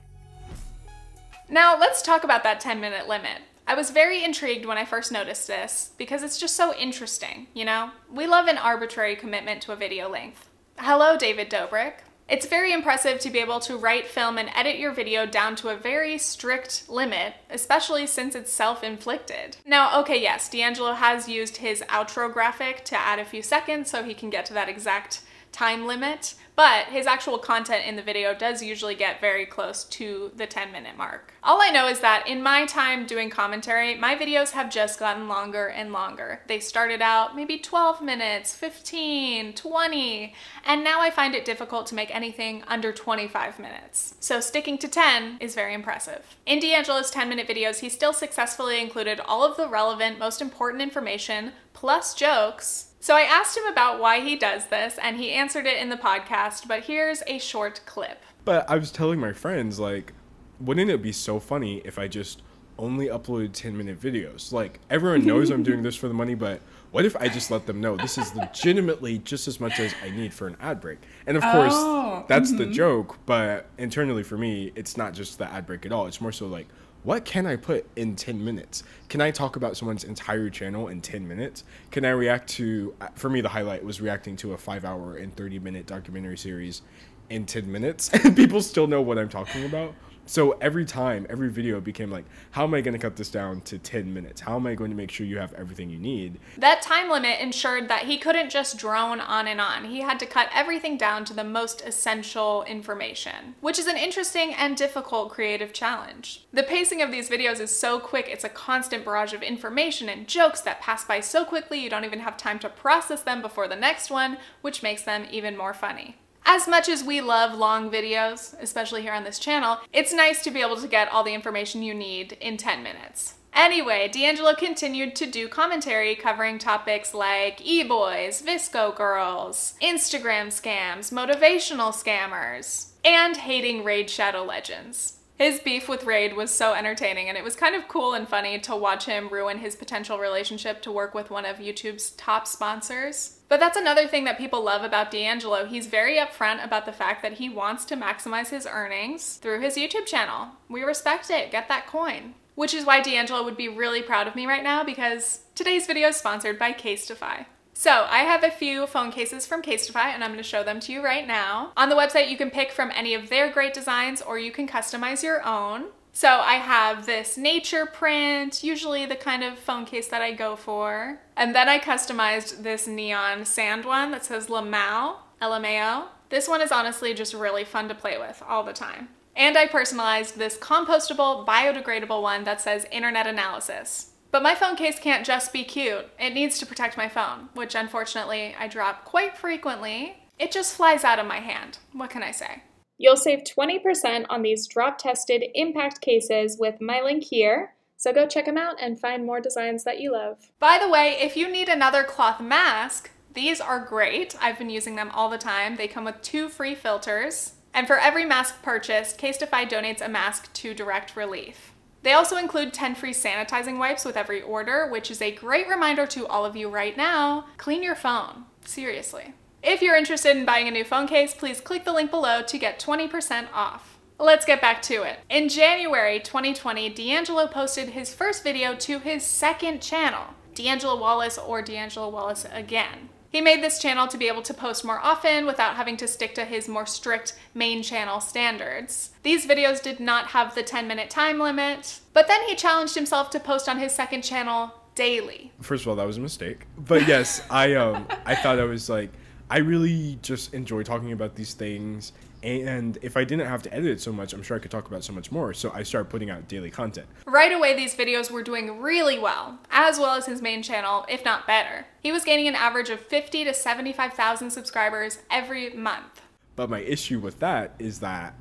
Now, 1.48 1.78
let's 1.78 2.02
talk 2.02 2.24
about 2.24 2.42
that 2.42 2.60
10 2.60 2.80
minute 2.80 3.08
limit. 3.08 3.42
I 3.66 3.74
was 3.74 3.90
very 3.90 4.24
intrigued 4.24 4.66
when 4.66 4.78
I 4.78 4.84
first 4.84 5.12
noticed 5.12 5.46
this 5.46 5.92
because 5.98 6.22
it's 6.22 6.38
just 6.38 6.56
so 6.56 6.74
interesting, 6.74 7.48
you 7.54 7.64
know? 7.64 7.90
We 8.10 8.26
love 8.26 8.46
an 8.46 8.58
arbitrary 8.58 9.16
commitment 9.16 9.62
to 9.62 9.72
a 9.72 9.76
video 9.76 10.08
length. 10.08 10.48
Hello, 10.78 11.16
David 11.16 11.50
Dobrik. 11.50 11.94
It's 12.28 12.46
very 12.46 12.72
impressive 12.72 13.20
to 13.20 13.30
be 13.30 13.38
able 13.38 13.58
to 13.60 13.78
write, 13.78 14.06
film, 14.06 14.36
and 14.36 14.50
edit 14.54 14.78
your 14.78 14.92
video 14.92 15.24
down 15.24 15.56
to 15.56 15.70
a 15.70 15.76
very 15.76 16.18
strict 16.18 16.84
limit, 16.88 17.34
especially 17.48 18.06
since 18.06 18.34
it's 18.34 18.52
self 18.52 18.84
inflicted. 18.84 19.56
Now, 19.64 19.98
okay, 20.00 20.20
yes, 20.20 20.50
D'Angelo 20.50 20.92
has 20.92 21.26
used 21.26 21.58
his 21.58 21.82
outro 21.88 22.30
graphic 22.30 22.84
to 22.86 22.96
add 22.98 23.18
a 23.18 23.24
few 23.24 23.42
seconds 23.42 23.90
so 23.90 24.02
he 24.02 24.12
can 24.12 24.28
get 24.28 24.44
to 24.46 24.54
that 24.54 24.68
exact 24.68 25.22
time 25.52 25.86
limit, 25.86 26.34
but 26.58 26.86
his 26.86 27.06
actual 27.06 27.38
content 27.38 27.86
in 27.86 27.94
the 27.94 28.02
video 28.02 28.34
does 28.34 28.64
usually 28.64 28.96
get 28.96 29.20
very 29.20 29.46
close 29.46 29.84
to 29.84 30.32
the 30.34 30.44
10 30.44 30.72
minute 30.72 30.96
mark. 30.96 31.32
All 31.40 31.62
I 31.62 31.70
know 31.70 31.86
is 31.86 32.00
that 32.00 32.26
in 32.26 32.42
my 32.42 32.66
time 32.66 33.06
doing 33.06 33.30
commentary, 33.30 33.94
my 33.94 34.16
videos 34.16 34.50
have 34.50 34.68
just 34.68 34.98
gotten 34.98 35.28
longer 35.28 35.68
and 35.68 35.92
longer. 35.92 36.40
They 36.48 36.58
started 36.58 37.00
out 37.00 37.36
maybe 37.36 37.60
12 37.60 38.02
minutes, 38.02 38.56
15, 38.56 39.52
20, 39.52 40.34
and 40.66 40.82
now 40.82 41.00
I 41.00 41.10
find 41.10 41.36
it 41.36 41.44
difficult 41.44 41.86
to 41.86 41.94
make 41.94 42.12
anything 42.12 42.64
under 42.66 42.92
25 42.92 43.60
minutes. 43.60 44.16
So 44.18 44.40
sticking 44.40 44.78
to 44.78 44.88
10 44.88 45.36
is 45.38 45.54
very 45.54 45.74
impressive. 45.74 46.24
In 46.44 46.58
D'Angelo's 46.58 47.12
10 47.12 47.28
minute 47.28 47.46
videos, 47.46 47.78
he 47.78 47.88
still 47.88 48.12
successfully 48.12 48.80
included 48.80 49.20
all 49.20 49.44
of 49.44 49.56
the 49.56 49.68
relevant, 49.68 50.18
most 50.18 50.42
important 50.42 50.82
information, 50.82 51.52
plus 51.72 52.14
jokes, 52.14 52.87
so 53.00 53.14
I 53.14 53.22
asked 53.22 53.56
him 53.56 53.66
about 53.66 54.00
why 54.00 54.20
he 54.20 54.36
does 54.36 54.66
this, 54.66 54.98
and 55.00 55.16
he 55.16 55.30
answered 55.30 55.66
it 55.66 55.80
in 55.80 55.88
the 55.88 55.96
podcast, 55.96 56.66
but 56.66 56.84
here's 56.84 57.22
a 57.26 57.38
short 57.38 57.80
clip. 57.86 58.22
But 58.44 58.68
I 58.68 58.76
was 58.76 58.90
telling 58.90 59.20
my 59.20 59.32
friends, 59.32 59.78
like, 59.78 60.12
wouldn't 60.60 60.90
it 60.90 61.00
be 61.02 61.12
so 61.12 61.38
funny 61.38 61.80
if 61.84 61.98
I 61.98 62.08
just 62.08 62.42
only 62.76 63.06
uploaded 63.06 63.52
10 63.52 63.76
minute 63.76 64.00
videos? 64.00 64.52
Like, 64.52 64.80
everyone 64.90 65.24
knows 65.24 65.50
I'm 65.50 65.62
doing 65.62 65.82
this 65.84 65.94
for 65.94 66.08
the 66.08 66.14
money, 66.14 66.34
but 66.34 66.60
what 66.90 67.04
if 67.04 67.14
I 67.16 67.28
just 67.28 67.50
let 67.50 67.66
them 67.66 67.80
know 67.80 67.96
this 67.96 68.18
is 68.18 68.34
legitimately 68.34 69.18
just 69.18 69.46
as 69.46 69.60
much 69.60 69.78
as 69.78 69.94
I 70.02 70.10
need 70.10 70.32
for 70.34 70.48
an 70.48 70.56
ad 70.60 70.80
break? 70.80 70.98
And 71.26 71.36
of 71.36 71.42
course, 71.44 71.74
oh, 71.74 72.24
that's 72.26 72.50
the 72.50 72.64
mm-hmm. 72.64 72.72
joke, 72.72 73.18
but 73.26 73.66
internally 73.78 74.22
for 74.24 74.38
me, 74.38 74.72
it's 74.74 74.96
not 74.96 75.12
just 75.12 75.38
the 75.38 75.50
ad 75.52 75.66
break 75.66 75.86
at 75.86 75.92
all. 75.92 76.06
It's 76.06 76.20
more 76.20 76.32
so 76.32 76.46
like, 76.46 76.66
what 77.04 77.24
can 77.24 77.46
I 77.46 77.56
put 77.56 77.86
in 77.96 78.16
10 78.16 78.44
minutes? 78.44 78.82
Can 79.08 79.20
I 79.20 79.30
talk 79.30 79.56
about 79.56 79.76
someone's 79.76 80.04
entire 80.04 80.50
channel 80.50 80.88
in 80.88 81.00
10 81.00 81.26
minutes? 81.26 81.64
Can 81.90 82.04
I 82.04 82.10
react 82.10 82.48
to, 82.50 82.94
for 83.14 83.30
me, 83.30 83.40
the 83.40 83.48
highlight 83.48 83.84
was 83.84 84.00
reacting 84.00 84.36
to 84.38 84.52
a 84.52 84.58
five 84.58 84.84
hour 84.84 85.16
and 85.16 85.34
30 85.34 85.58
minute 85.58 85.86
documentary 85.86 86.36
series 86.36 86.82
in 87.30 87.46
10 87.46 87.70
minutes, 87.70 88.10
and 88.24 88.34
people 88.34 88.60
still 88.60 88.86
know 88.86 89.02
what 89.02 89.18
I'm 89.18 89.28
talking 89.28 89.64
about. 89.64 89.94
So 90.28 90.58
every 90.60 90.84
time, 90.84 91.26
every 91.30 91.48
video 91.48 91.80
became 91.80 92.10
like, 92.10 92.26
how 92.50 92.64
am 92.64 92.74
I 92.74 92.82
going 92.82 92.92
to 92.92 92.98
cut 92.98 93.16
this 93.16 93.30
down 93.30 93.62
to 93.62 93.78
10 93.78 94.12
minutes? 94.12 94.42
How 94.42 94.56
am 94.56 94.66
I 94.66 94.74
going 94.74 94.90
to 94.90 94.96
make 94.96 95.10
sure 95.10 95.24
you 95.24 95.38
have 95.38 95.54
everything 95.54 95.88
you 95.88 95.98
need? 95.98 96.38
That 96.58 96.82
time 96.82 97.08
limit 97.08 97.40
ensured 97.40 97.88
that 97.88 98.04
he 98.04 98.18
couldn't 98.18 98.50
just 98.50 98.76
drone 98.76 99.20
on 99.20 99.48
and 99.48 99.58
on. 99.58 99.86
He 99.86 100.02
had 100.02 100.20
to 100.20 100.26
cut 100.26 100.50
everything 100.54 100.98
down 100.98 101.24
to 101.24 101.32
the 101.32 101.44
most 101.44 101.80
essential 101.80 102.62
information, 102.64 103.54
which 103.62 103.78
is 103.78 103.86
an 103.86 103.96
interesting 103.96 104.52
and 104.52 104.76
difficult 104.76 105.30
creative 105.30 105.72
challenge. 105.72 106.44
The 106.52 106.62
pacing 106.62 107.00
of 107.00 107.10
these 107.10 107.30
videos 107.30 107.58
is 107.58 107.74
so 107.74 107.98
quick, 107.98 108.28
it's 108.28 108.44
a 108.44 108.50
constant 108.50 109.06
barrage 109.06 109.32
of 109.32 109.42
information 109.42 110.10
and 110.10 110.28
jokes 110.28 110.60
that 110.60 110.82
pass 110.82 111.06
by 111.06 111.20
so 111.20 111.46
quickly 111.46 111.80
you 111.82 111.88
don't 111.88 112.04
even 112.04 112.20
have 112.20 112.36
time 112.36 112.58
to 112.58 112.68
process 112.68 113.22
them 113.22 113.40
before 113.40 113.66
the 113.66 113.76
next 113.76 114.10
one, 114.10 114.36
which 114.60 114.82
makes 114.82 115.00
them 115.00 115.26
even 115.30 115.56
more 115.56 115.72
funny. 115.72 116.16
As 116.50 116.66
much 116.66 116.88
as 116.88 117.04
we 117.04 117.20
love 117.20 117.52
long 117.52 117.90
videos, 117.90 118.54
especially 118.58 119.02
here 119.02 119.12
on 119.12 119.22
this 119.22 119.38
channel, 119.38 119.80
it's 119.92 120.14
nice 120.14 120.42
to 120.42 120.50
be 120.50 120.62
able 120.62 120.78
to 120.78 120.88
get 120.88 121.12
all 121.12 121.22
the 121.22 121.34
information 121.34 121.82
you 121.82 121.92
need 121.92 122.38
in 122.40 122.56
10 122.56 122.82
minutes. 122.82 123.34
Anyway, 123.52 124.08
D'Angelo 124.08 124.54
continued 124.54 125.14
to 125.16 125.26
do 125.26 125.46
commentary 125.46 126.14
covering 126.14 126.58
topics 126.58 127.12
like 127.12 127.60
e-boys, 127.62 128.40
VSCO 128.40 128.96
girls, 128.96 129.74
Instagram 129.82 130.46
scams, 130.46 131.12
motivational 131.12 131.92
scammers, 131.92 132.92
and 133.04 133.36
hating 133.36 133.84
Raid 133.84 134.08
Shadow 134.08 134.42
Legends. 134.42 135.18
His 135.36 135.60
beef 135.60 135.86
with 135.86 136.04
Raid 136.04 136.34
was 136.34 136.50
so 136.50 136.72
entertaining, 136.72 137.28
and 137.28 137.36
it 137.36 137.44
was 137.44 137.56
kind 137.56 137.74
of 137.74 137.88
cool 137.88 138.14
and 138.14 138.26
funny 138.26 138.58
to 138.60 138.74
watch 138.74 139.04
him 139.04 139.28
ruin 139.28 139.58
his 139.58 139.76
potential 139.76 140.18
relationship 140.18 140.80
to 140.82 140.92
work 140.92 141.14
with 141.14 141.30
one 141.30 141.44
of 141.44 141.58
YouTube's 141.58 142.12
top 142.12 142.46
sponsors. 142.46 143.37
But 143.48 143.60
that's 143.60 143.78
another 143.78 144.06
thing 144.06 144.24
that 144.24 144.38
people 144.38 144.62
love 144.62 144.82
about 144.84 145.10
D'Angelo. 145.10 145.64
He's 145.64 145.86
very 145.86 146.16
upfront 146.18 146.62
about 146.62 146.84
the 146.84 146.92
fact 146.92 147.22
that 147.22 147.34
he 147.34 147.48
wants 147.48 147.84
to 147.86 147.96
maximize 147.96 148.50
his 148.50 148.66
earnings 148.70 149.36
through 149.36 149.60
his 149.60 149.76
YouTube 149.76 150.06
channel. 150.06 150.48
We 150.68 150.82
respect 150.82 151.30
it. 151.30 151.50
Get 151.50 151.68
that 151.68 151.86
coin. 151.86 152.34
Which 152.54 152.74
is 152.74 152.84
why 152.84 153.00
D'Angelo 153.00 153.44
would 153.44 153.56
be 153.56 153.68
really 153.68 154.02
proud 154.02 154.26
of 154.26 154.36
me 154.36 154.46
right 154.46 154.62
now 154.62 154.84
because 154.84 155.40
today's 155.54 155.86
video 155.86 156.08
is 156.08 156.16
sponsored 156.16 156.58
by 156.58 156.72
Casetify. 156.72 157.46
So 157.72 158.06
I 158.10 158.24
have 158.24 158.42
a 158.42 158.50
few 158.50 158.88
phone 158.88 159.12
cases 159.12 159.46
from 159.46 159.62
Casetify 159.62 160.06
and 160.06 160.24
I'm 160.24 160.36
to 160.36 160.42
show 160.42 160.64
them 160.64 160.80
to 160.80 160.92
you 160.92 161.02
right 161.02 161.26
now. 161.26 161.72
On 161.76 161.88
the 161.88 161.94
website 161.94 162.28
you 162.28 162.36
can 162.36 162.50
pick 162.50 162.72
from 162.72 162.90
any 162.92 163.14
of 163.14 163.28
their 163.28 163.50
great 163.50 163.72
designs 163.72 164.20
or 164.20 164.38
you 164.38 164.50
can 164.50 164.66
customize 164.66 165.22
your 165.22 165.46
own. 165.46 165.84
So 166.18 166.40
I 166.40 166.54
have 166.54 167.06
this 167.06 167.36
nature 167.36 167.86
print, 167.86 168.64
usually 168.64 169.06
the 169.06 169.14
kind 169.14 169.44
of 169.44 169.56
phone 169.56 169.84
case 169.84 170.08
that 170.08 170.20
I 170.20 170.32
go 170.32 170.56
for. 170.56 171.20
And 171.36 171.54
then 171.54 171.68
I 171.68 171.78
customized 171.78 172.64
this 172.64 172.88
neon 172.88 173.44
sand 173.44 173.84
one 173.84 174.10
that 174.10 174.24
says 174.24 174.48
Lamau, 174.48 175.18
LMAO. 175.40 176.06
This 176.28 176.48
one 176.48 176.60
is 176.60 176.72
honestly 176.72 177.14
just 177.14 177.34
really 177.34 177.62
fun 177.62 177.86
to 177.86 177.94
play 177.94 178.18
with 178.18 178.42
all 178.48 178.64
the 178.64 178.72
time. 178.72 179.10
And 179.36 179.56
I 179.56 179.68
personalized 179.68 180.36
this 180.36 180.58
compostable, 180.58 181.46
biodegradable 181.46 182.20
one 182.20 182.42
that 182.42 182.60
says 182.60 182.84
Internet 182.90 183.28
Analysis. 183.28 184.10
But 184.32 184.42
my 184.42 184.56
phone 184.56 184.74
case 184.74 184.98
can't 184.98 185.24
just 185.24 185.52
be 185.52 185.62
cute. 185.62 186.08
It 186.18 186.34
needs 186.34 186.58
to 186.58 186.66
protect 186.66 186.96
my 186.96 187.08
phone, 187.08 187.50
which 187.54 187.76
unfortunately 187.76 188.56
I 188.58 188.66
drop 188.66 189.04
quite 189.04 189.38
frequently. 189.38 190.16
It 190.36 190.50
just 190.50 190.74
flies 190.74 191.04
out 191.04 191.20
of 191.20 191.26
my 191.26 191.38
hand. 191.38 191.78
What 191.92 192.10
can 192.10 192.24
I 192.24 192.32
say? 192.32 192.64
You'll 192.98 193.16
save 193.16 193.44
20% 193.44 194.26
on 194.28 194.42
these 194.42 194.66
drop 194.66 194.98
tested 194.98 195.44
impact 195.54 196.00
cases 196.00 196.58
with 196.58 196.80
my 196.80 197.00
link 197.00 197.24
here. 197.24 197.74
So 197.96 198.12
go 198.12 198.26
check 198.26 198.44
them 198.44 198.58
out 198.58 198.76
and 198.80 199.00
find 199.00 199.24
more 199.24 199.40
designs 199.40 199.84
that 199.84 200.00
you 200.00 200.12
love. 200.12 200.50
By 200.58 200.78
the 200.80 200.88
way, 200.88 201.16
if 201.20 201.36
you 201.36 201.50
need 201.50 201.68
another 201.68 202.02
cloth 202.02 202.40
mask, 202.40 203.10
these 203.34 203.60
are 203.60 203.78
great. 203.78 204.34
I've 204.40 204.58
been 204.58 204.70
using 204.70 204.96
them 204.96 205.10
all 205.14 205.28
the 205.28 205.38
time. 205.38 205.76
They 205.76 205.88
come 205.88 206.04
with 206.04 206.20
two 206.22 206.48
free 206.48 206.74
filters. 206.74 207.54
And 207.72 207.86
for 207.86 207.98
every 207.98 208.24
mask 208.24 208.62
purchased, 208.62 209.18
Casetify 209.18 209.68
donates 209.68 210.00
a 210.00 210.08
mask 210.08 210.52
to 210.54 210.74
Direct 210.74 211.14
Relief. 211.16 211.72
They 212.02 212.12
also 212.12 212.36
include 212.36 212.72
10 212.72 212.94
free 212.94 213.12
sanitizing 213.12 213.78
wipes 213.78 214.04
with 214.04 214.16
every 214.16 214.42
order, 214.42 214.88
which 214.90 215.10
is 215.10 215.22
a 215.22 215.32
great 215.32 215.68
reminder 215.68 216.06
to 216.08 216.26
all 216.26 216.44
of 216.44 216.56
you 216.56 216.68
right 216.68 216.96
now 216.96 217.46
clean 217.56 217.82
your 217.82 217.94
phone. 217.94 218.44
Seriously. 218.64 219.34
If 219.62 219.82
you're 219.82 219.96
interested 219.96 220.36
in 220.36 220.44
buying 220.44 220.68
a 220.68 220.70
new 220.70 220.84
phone 220.84 221.08
case, 221.08 221.34
please 221.34 221.60
click 221.60 221.84
the 221.84 221.92
link 221.92 222.10
below 222.10 222.42
to 222.42 222.58
get 222.58 222.78
20% 222.78 223.48
off. 223.52 223.98
Let's 224.18 224.44
get 224.44 224.60
back 224.60 224.82
to 224.82 225.02
it. 225.02 225.18
In 225.28 225.48
January 225.48 226.20
2020, 226.20 226.88
D'Angelo 226.90 227.46
posted 227.48 227.90
his 227.90 228.14
first 228.14 228.44
video 228.44 228.74
to 228.76 229.00
his 229.00 229.24
second 229.24 229.80
channel, 229.82 230.34
D'Angelo 230.54 230.98
Wallace 230.98 231.38
or 231.38 231.60
D'Angelo 231.60 232.08
Wallace 232.08 232.46
Again. 232.52 233.08
He 233.30 233.40
made 233.40 233.62
this 233.62 233.80
channel 233.80 234.06
to 234.08 234.16
be 234.16 234.28
able 234.28 234.42
to 234.42 234.54
post 234.54 234.84
more 234.84 235.00
often 235.00 235.44
without 235.44 235.76
having 235.76 235.96
to 235.98 236.08
stick 236.08 236.34
to 236.36 236.44
his 236.44 236.66
more 236.68 236.86
strict 236.86 237.38
main 237.52 237.82
channel 237.82 238.20
standards. 238.20 239.10
These 239.22 239.46
videos 239.46 239.82
did 239.82 240.00
not 240.00 240.28
have 240.28 240.54
the 240.54 240.62
10 240.62 240.88
minute 240.88 241.10
time 241.10 241.38
limit, 241.38 242.00
but 242.14 242.26
then 242.26 242.42
he 242.48 242.54
challenged 242.54 242.94
himself 242.94 243.28
to 243.30 243.40
post 243.40 243.68
on 243.68 243.78
his 243.78 243.94
second 243.94 244.22
channel 244.22 244.72
daily. 244.94 245.52
First 245.60 245.84
of 245.84 245.88
all, 245.88 245.96
that 245.96 246.06
was 246.06 246.16
a 246.16 246.20
mistake. 246.20 246.66
But 246.78 247.06
yes, 247.06 247.42
I 247.50 247.74
um 247.74 248.06
I 248.24 248.34
thought 248.34 248.58
I 248.58 248.64
was 248.64 248.88
like 248.88 249.10
I 249.50 249.58
really 249.58 250.18
just 250.22 250.52
enjoy 250.52 250.82
talking 250.82 251.12
about 251.12 251.34
these 251.34 251.54
things 251.54 252.12
and 252.42 252.98
if 253.02 253.16
I 253.16 253.24
didn't 253.24 253.48
have 253.48 253.62
to 253.62 253.74
edit 253.74 253.90
it 253.90 254.00
so 254.00 254.12
much, 254.12 254.32
I'm 254.32 254.42
sure 254.42 254.56
I 254.56 254.60
could 254.60 254.70
talk 254.70 254.86
about 254.86 255.02
so 255.02 255.12
much 255.12 255.32
more. 255.32 255.52
So 255.52 255.72
I 255.72 255.82
started 255.82 256.08
putting 256.08 256.30
out 256.30 256.46
daily 256.46 256.70
content. 256.70 257.08
Right 257.26 257.52
away, 257.52 257.74
these 257.74 257.94
videos 257.96 258.30
were 258.30 258.42
doing 258.42 258.80
really 258.80 259.18
well, 259.18 259.58
as 259.70 259.98
well 259.98 260.14
as 260.14 260.26
his 260.26 260.40
main 260.40 260.62
channel, 260.62 261.04
if 261.08 261.24
not 261.24 261.46
better. 261.46 261.86
He 262.00 262.12
was 262.12 262.24
gaining 262.24 262.46
an 262.46 262.54
average 262.54 262.90
of 262.90 263.00
50 263.00 263.44
to 263.44 263.54
75,000 263.54 264.50
subscribers 264.50 265.18
every 265.30 265.70
month. 265.70 266.22
But 266.54 266.70
my 266.70 266.80
issue 266.80 267.18
with 267.18 267.40
that 267.40 267.74
is 267.78 268.00
that 268.00 268.34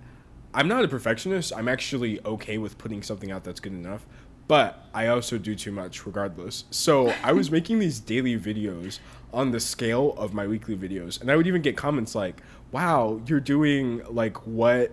I'm 0.54 0.68
not 0.68 0.84
a 0.84 0.88
perfectionist. 0.88 1.52
I'm 1.56 1.68
actually 1.68 2.24
okay 2.24 2.58
with 2.58 2.78
putting 2.78 3.02
something 3.02 3.32
out 3.32 3.44
that's 3.44 3.60
good 3.60 3.74
enough, 3.74 4.06
but 4.48 4.86
I 4.94 5.08
also 5.08 5.38
do 5.38 5.56
too 5.56 5.72
much 5.72 6.06
regardless. 6.06 6.66
So 6.72 7.14
I 7.24 7.34
was 7.34 7.52
making 7.52 7.80
these 7.80 8.00
daily 8.00 8.38
videos 8.40 9.00
on 9.34 9.52
the 9.52 9.60
scale 9.60 10.14
of 10.18 10.34
my 10.34 10.48
weekly 10.48 10.76
videos, 10.76 11.20
and 11.20 11.32
I 11.32 11.36
would 11.36 11.48
even 11.48 11.62
get 11.62 11.76
comments 11.76 12.16
like, 12.16 12.42
wow, 12.72 13.22
you're 13.28 13.40
doing 13.40 14.02
like 14.10 14.46
what 14.48 14.92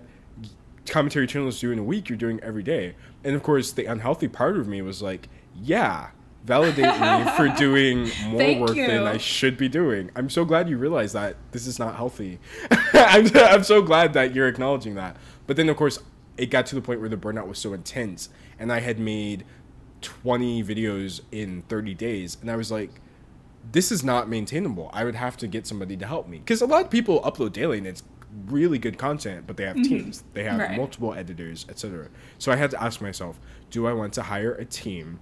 commentary 0.86 1.26
channels 1.26 1.60
do 1.60 1.72
in 1.72 1.78
a 1.78 1.82
week, 1.82 2.08
you're 2.08 2.18
doing 2.18 2.40
every 2.40 2.62
day. 2.62 2.94
And 3.22 3.34
of 3.34 3.42
course, 3.42 3.72
the 3.72 3.86
unhealthy 3.86 4.28
part 4.28 4.56
of 4.56 4.68
me 4.68 4.82
was 4.82 5.02
like, 5.02 5.28
yeah, 5.54 6.10
validate 6.44 7.00
me 7.00 7.30
for 7.36 7.48
doing 7.56 8.10
more 8.26 8.38
Thank 8.38 8.60
work 8.60 8.76
you. 8.76 8.86
than 8.86 9.04
I 9.04 9.16
should 9.16 9.56
be 9.56 9.68
doing. 9.68 10.10
I'm 10.14 10.28
so 10.28 10.44
glad 10.44 10.68
you 10.68 10.76
realize 10.76 11.12
that 11.14 11.36
this 11.52 11.66
is 11.66 11.78
not 11.78 11.96
healthy. 11.96 12.38
I'm, 12.92 13.30
I'm 13.34 13.64
so 13.64 13.82
glad 13.82 14.12
that 14.12 14.34
you're 14.34 14.48
acknowledging 14.48 14.94
that. 14.96 15.16
But 15.46 15.56
then, 15.56 15.68
of 15.68 15.76
course, 15.76 15.98
it 16.36 16.46
got 16.46 16.66
to 16.66 16.74
the 16.74 16.82
point 16.82 17.00
where 17.00 17.08
the 17.08 17.16
burnout 17.16 17.46
was 17.46 17.58
so 17.58 17.72
intense, 17.72 18.28
and 18.58 18.72
I 18.72 18.80
had 18.80 18.98
made 18.98 19.44
20 20.02 20.62
videos 20.62 21.20
in 21.32 21.62
30 21.62 21.94
days, 21.94 22.36
and 22.40 22.50
I 22.50 22.56
was 22.56 22.70
like, 22.70 23.00
this 23.72 23.90
is 23.90 24.04
not 24.04 24.28
maintainable. 24.28 24.90
I 24.92 25.04
would 25.04 25.14
have 25.14 25.36
to 25.38 25.46
get 25.46 25.66
somebody 25.66 25.96
to 25.96 26.06
help 26.06 26.28
me 26.28 26.38
because 26.38 26.60
a 26.60 26.66
lot 26.66 26.84
of 26.84 26.90
people 26.90 27.20
upload 27.22 27.52
daily 27.52 27.78
and 27.78 27.86
it's 27.86 28.02
really 28.46 28.78
good 28.78 28.98
content, 28.98 29.46
but 29.46 29.56
they 29.56 29.64
have 29.64 29.76
mm-hmm. 29.76 29.88
teams, 29.88 30.24
they 30.34 30.44
have 30.44 30.58
Right. 30.58 30.76
multiple 30.76 31.14
editors, 31.14 31.66
etc. 31.68 32.08
So 32.38 32.52
I 32.52 32.56
had 32.56 32.70
to 32.72 32.82
ask 32.82 33.00
myself, 33.00 33.40
do 33.70 33.86
I 33.86 33.92
want 33.92 34.12
to 34.14 34.22
hire 34.22 34.52
a 34.52 34.64
team? 34.64 35.20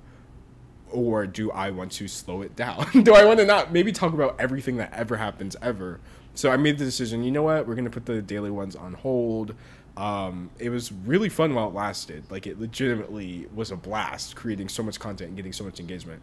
Or 0.90 1.26
do 1.26 1.50
I 1.50 1.70
want 1.70 1.92
to 1.92 2.08
slow 2.08 2.42
it 2.42 2.54
down? 2.54 2.86
do 3.02 3.14
I 3.14 3.24
want 3.24 3.38
to 3.38 3.46
not 3.46 3.72
maybe 3.72 3.92
talk 3.92 4.12
about 4.12 4.38
everything 4.38 4.76
that 4.76 4.92
ever 4.92 5.16
happens 5.16 5.56
ever? 5.62 6.00
So 6.34 6.50
I 6.50 6.56
made 6.56 6.78
the 6.78 6.84
decision. 6.84 7.22
You 7.22 7.30
know 7.30 7.42
what? 7.42 7.66
We're 7.66 7.74
gonna 7.74 7.90
put 7.90 8.06
the 8.06 8.22
daily 8.22 8.50
ones 8.50 8.76
on 8.76 8.94
hold. 8.94 9.54
Um, 9.96 10.50
it 10.58 10.70
was 10.70 10.90
really 10.90 11.28
fun 11.28 11.54
while 11.54 11.68
it 11.68 11.74
lasted. 11.74 12.30
Like 12.30 12.46
it 12.46 12.58
legitimately 12.58 13.46
was 13.54 13.70
a 13.70 13.76
blast 13.76 14.36
creating 14.36 14.68
so 14.68 14.82
much 14.82 14.98
content 14.98 15.28
and 15.28 15.36
getting 15.36 15.52
so 15.52 15.64
much 15.64 15.80
engagement. 15.80 16.22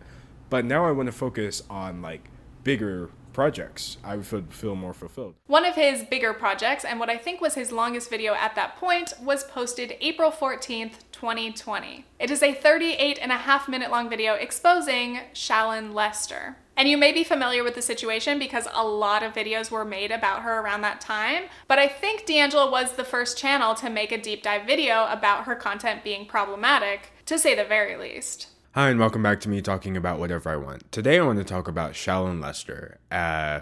But 0.49 0.65
now 0.65 0.85
I 0.85 0.91
want 0.91 1.07
to 1.07 1.11
focus 1.11 1.61
on 1.69 2.01
like 2.01 2.29
bigger 2.63 3.09
projects. 3.33 3.97
I 4.03 4.17
would 4.17 4.53
feel, 4.53 4.75
more 4.75 4.93
fulfilled. 4.93 5.35
One 5.47 5.65
of 5.65 5.75
his 5.75 6.03
bigger 6.03 6.33
projects, 6.33 6.83
and 6.83 6.99
what 6.99 7.09
I 7.09 7.17
think 7.17 7.41
was 7.41 7.55
his 7.55 7.71
longest 7.71 8.09
video 8.09 8.33
at 8.33 8.55
that 8.55 8.75
point, 8.75 9.13
was 9.21 9.43
posted 9.43 9.95
April 10.01 10.31
14th, 10.31 10.93
2020. 11.11 12.05
It 12.19 12.31
is 12.31 12.43
a 12.43 12.53
38 12.53 13.19
and 13.21 13.31
a 13.31 13.37
half 13.37 13.67
minute 13.69 13.91
long 13.91 14.09
video 14.09 14.33
exposing 14.33 15.21
Shallon 15.33 15.93
Lester. 15.93 16.57
And 16.79 16.88
you 16.88 16.98
may 16.98 17.12
be 17.12 17.25
familiar 17.25 17.62
with 17.62 17.75
the 17.75 17.81
situation 17.81 18.39
because 18.39 18.65
a 18.74 18.88
lot 18.88 19.21
of 19.21 19.33
videos 19.33 19.69
were 19.69 19.83
made 19.83 20.12
about 20.13 20.43
her 20.43 20.62
around 20.62 20.79
that 20.83 21.01
time, 21.01 21.43
but 21.67 21.77
I 21.77 21.89
think 21.89 22.25
D'Angelo 22.25 22.71
was 22.71 22.93
the 22.93 23.03
first 23.03 23.38
channel 23.38 23.75
to 23.75 23.89
make 23.89 24.13
a 24.13 24.17
deep 24.17 24.43
dive 24.43 24.65
video 24.65 25.05
about 25.07 25.43
her 25.43 25.55
content 25.55 26.05
being 26.05 26.25
problematic, 26.25 27.12
to 27.25 27.38
say 27.38 27.53
the 27.53 27.65
very 27.65 27.98
least. 27.98 28.48
Hi, 28.75 28.89
and 28.89 28.98
welcome 28.98 29.21
back 29.21 29.41
to 29.41 29.50
me 29.50 29.62
talking 29.62 29.98
about 29.98 30.19
whatever 30.19 30.50
I 30.50 30.55
want. 30.55 30.89
Today, 30.89 31.19
I 31.19 31.25
want 31.25 31.38
to 31.39 31.43
talk 31.43 31.67
about 31.67 31.95
Shallon 31.95 32.41
Lester. 32.41 32.98
Uh, 33.12 33.59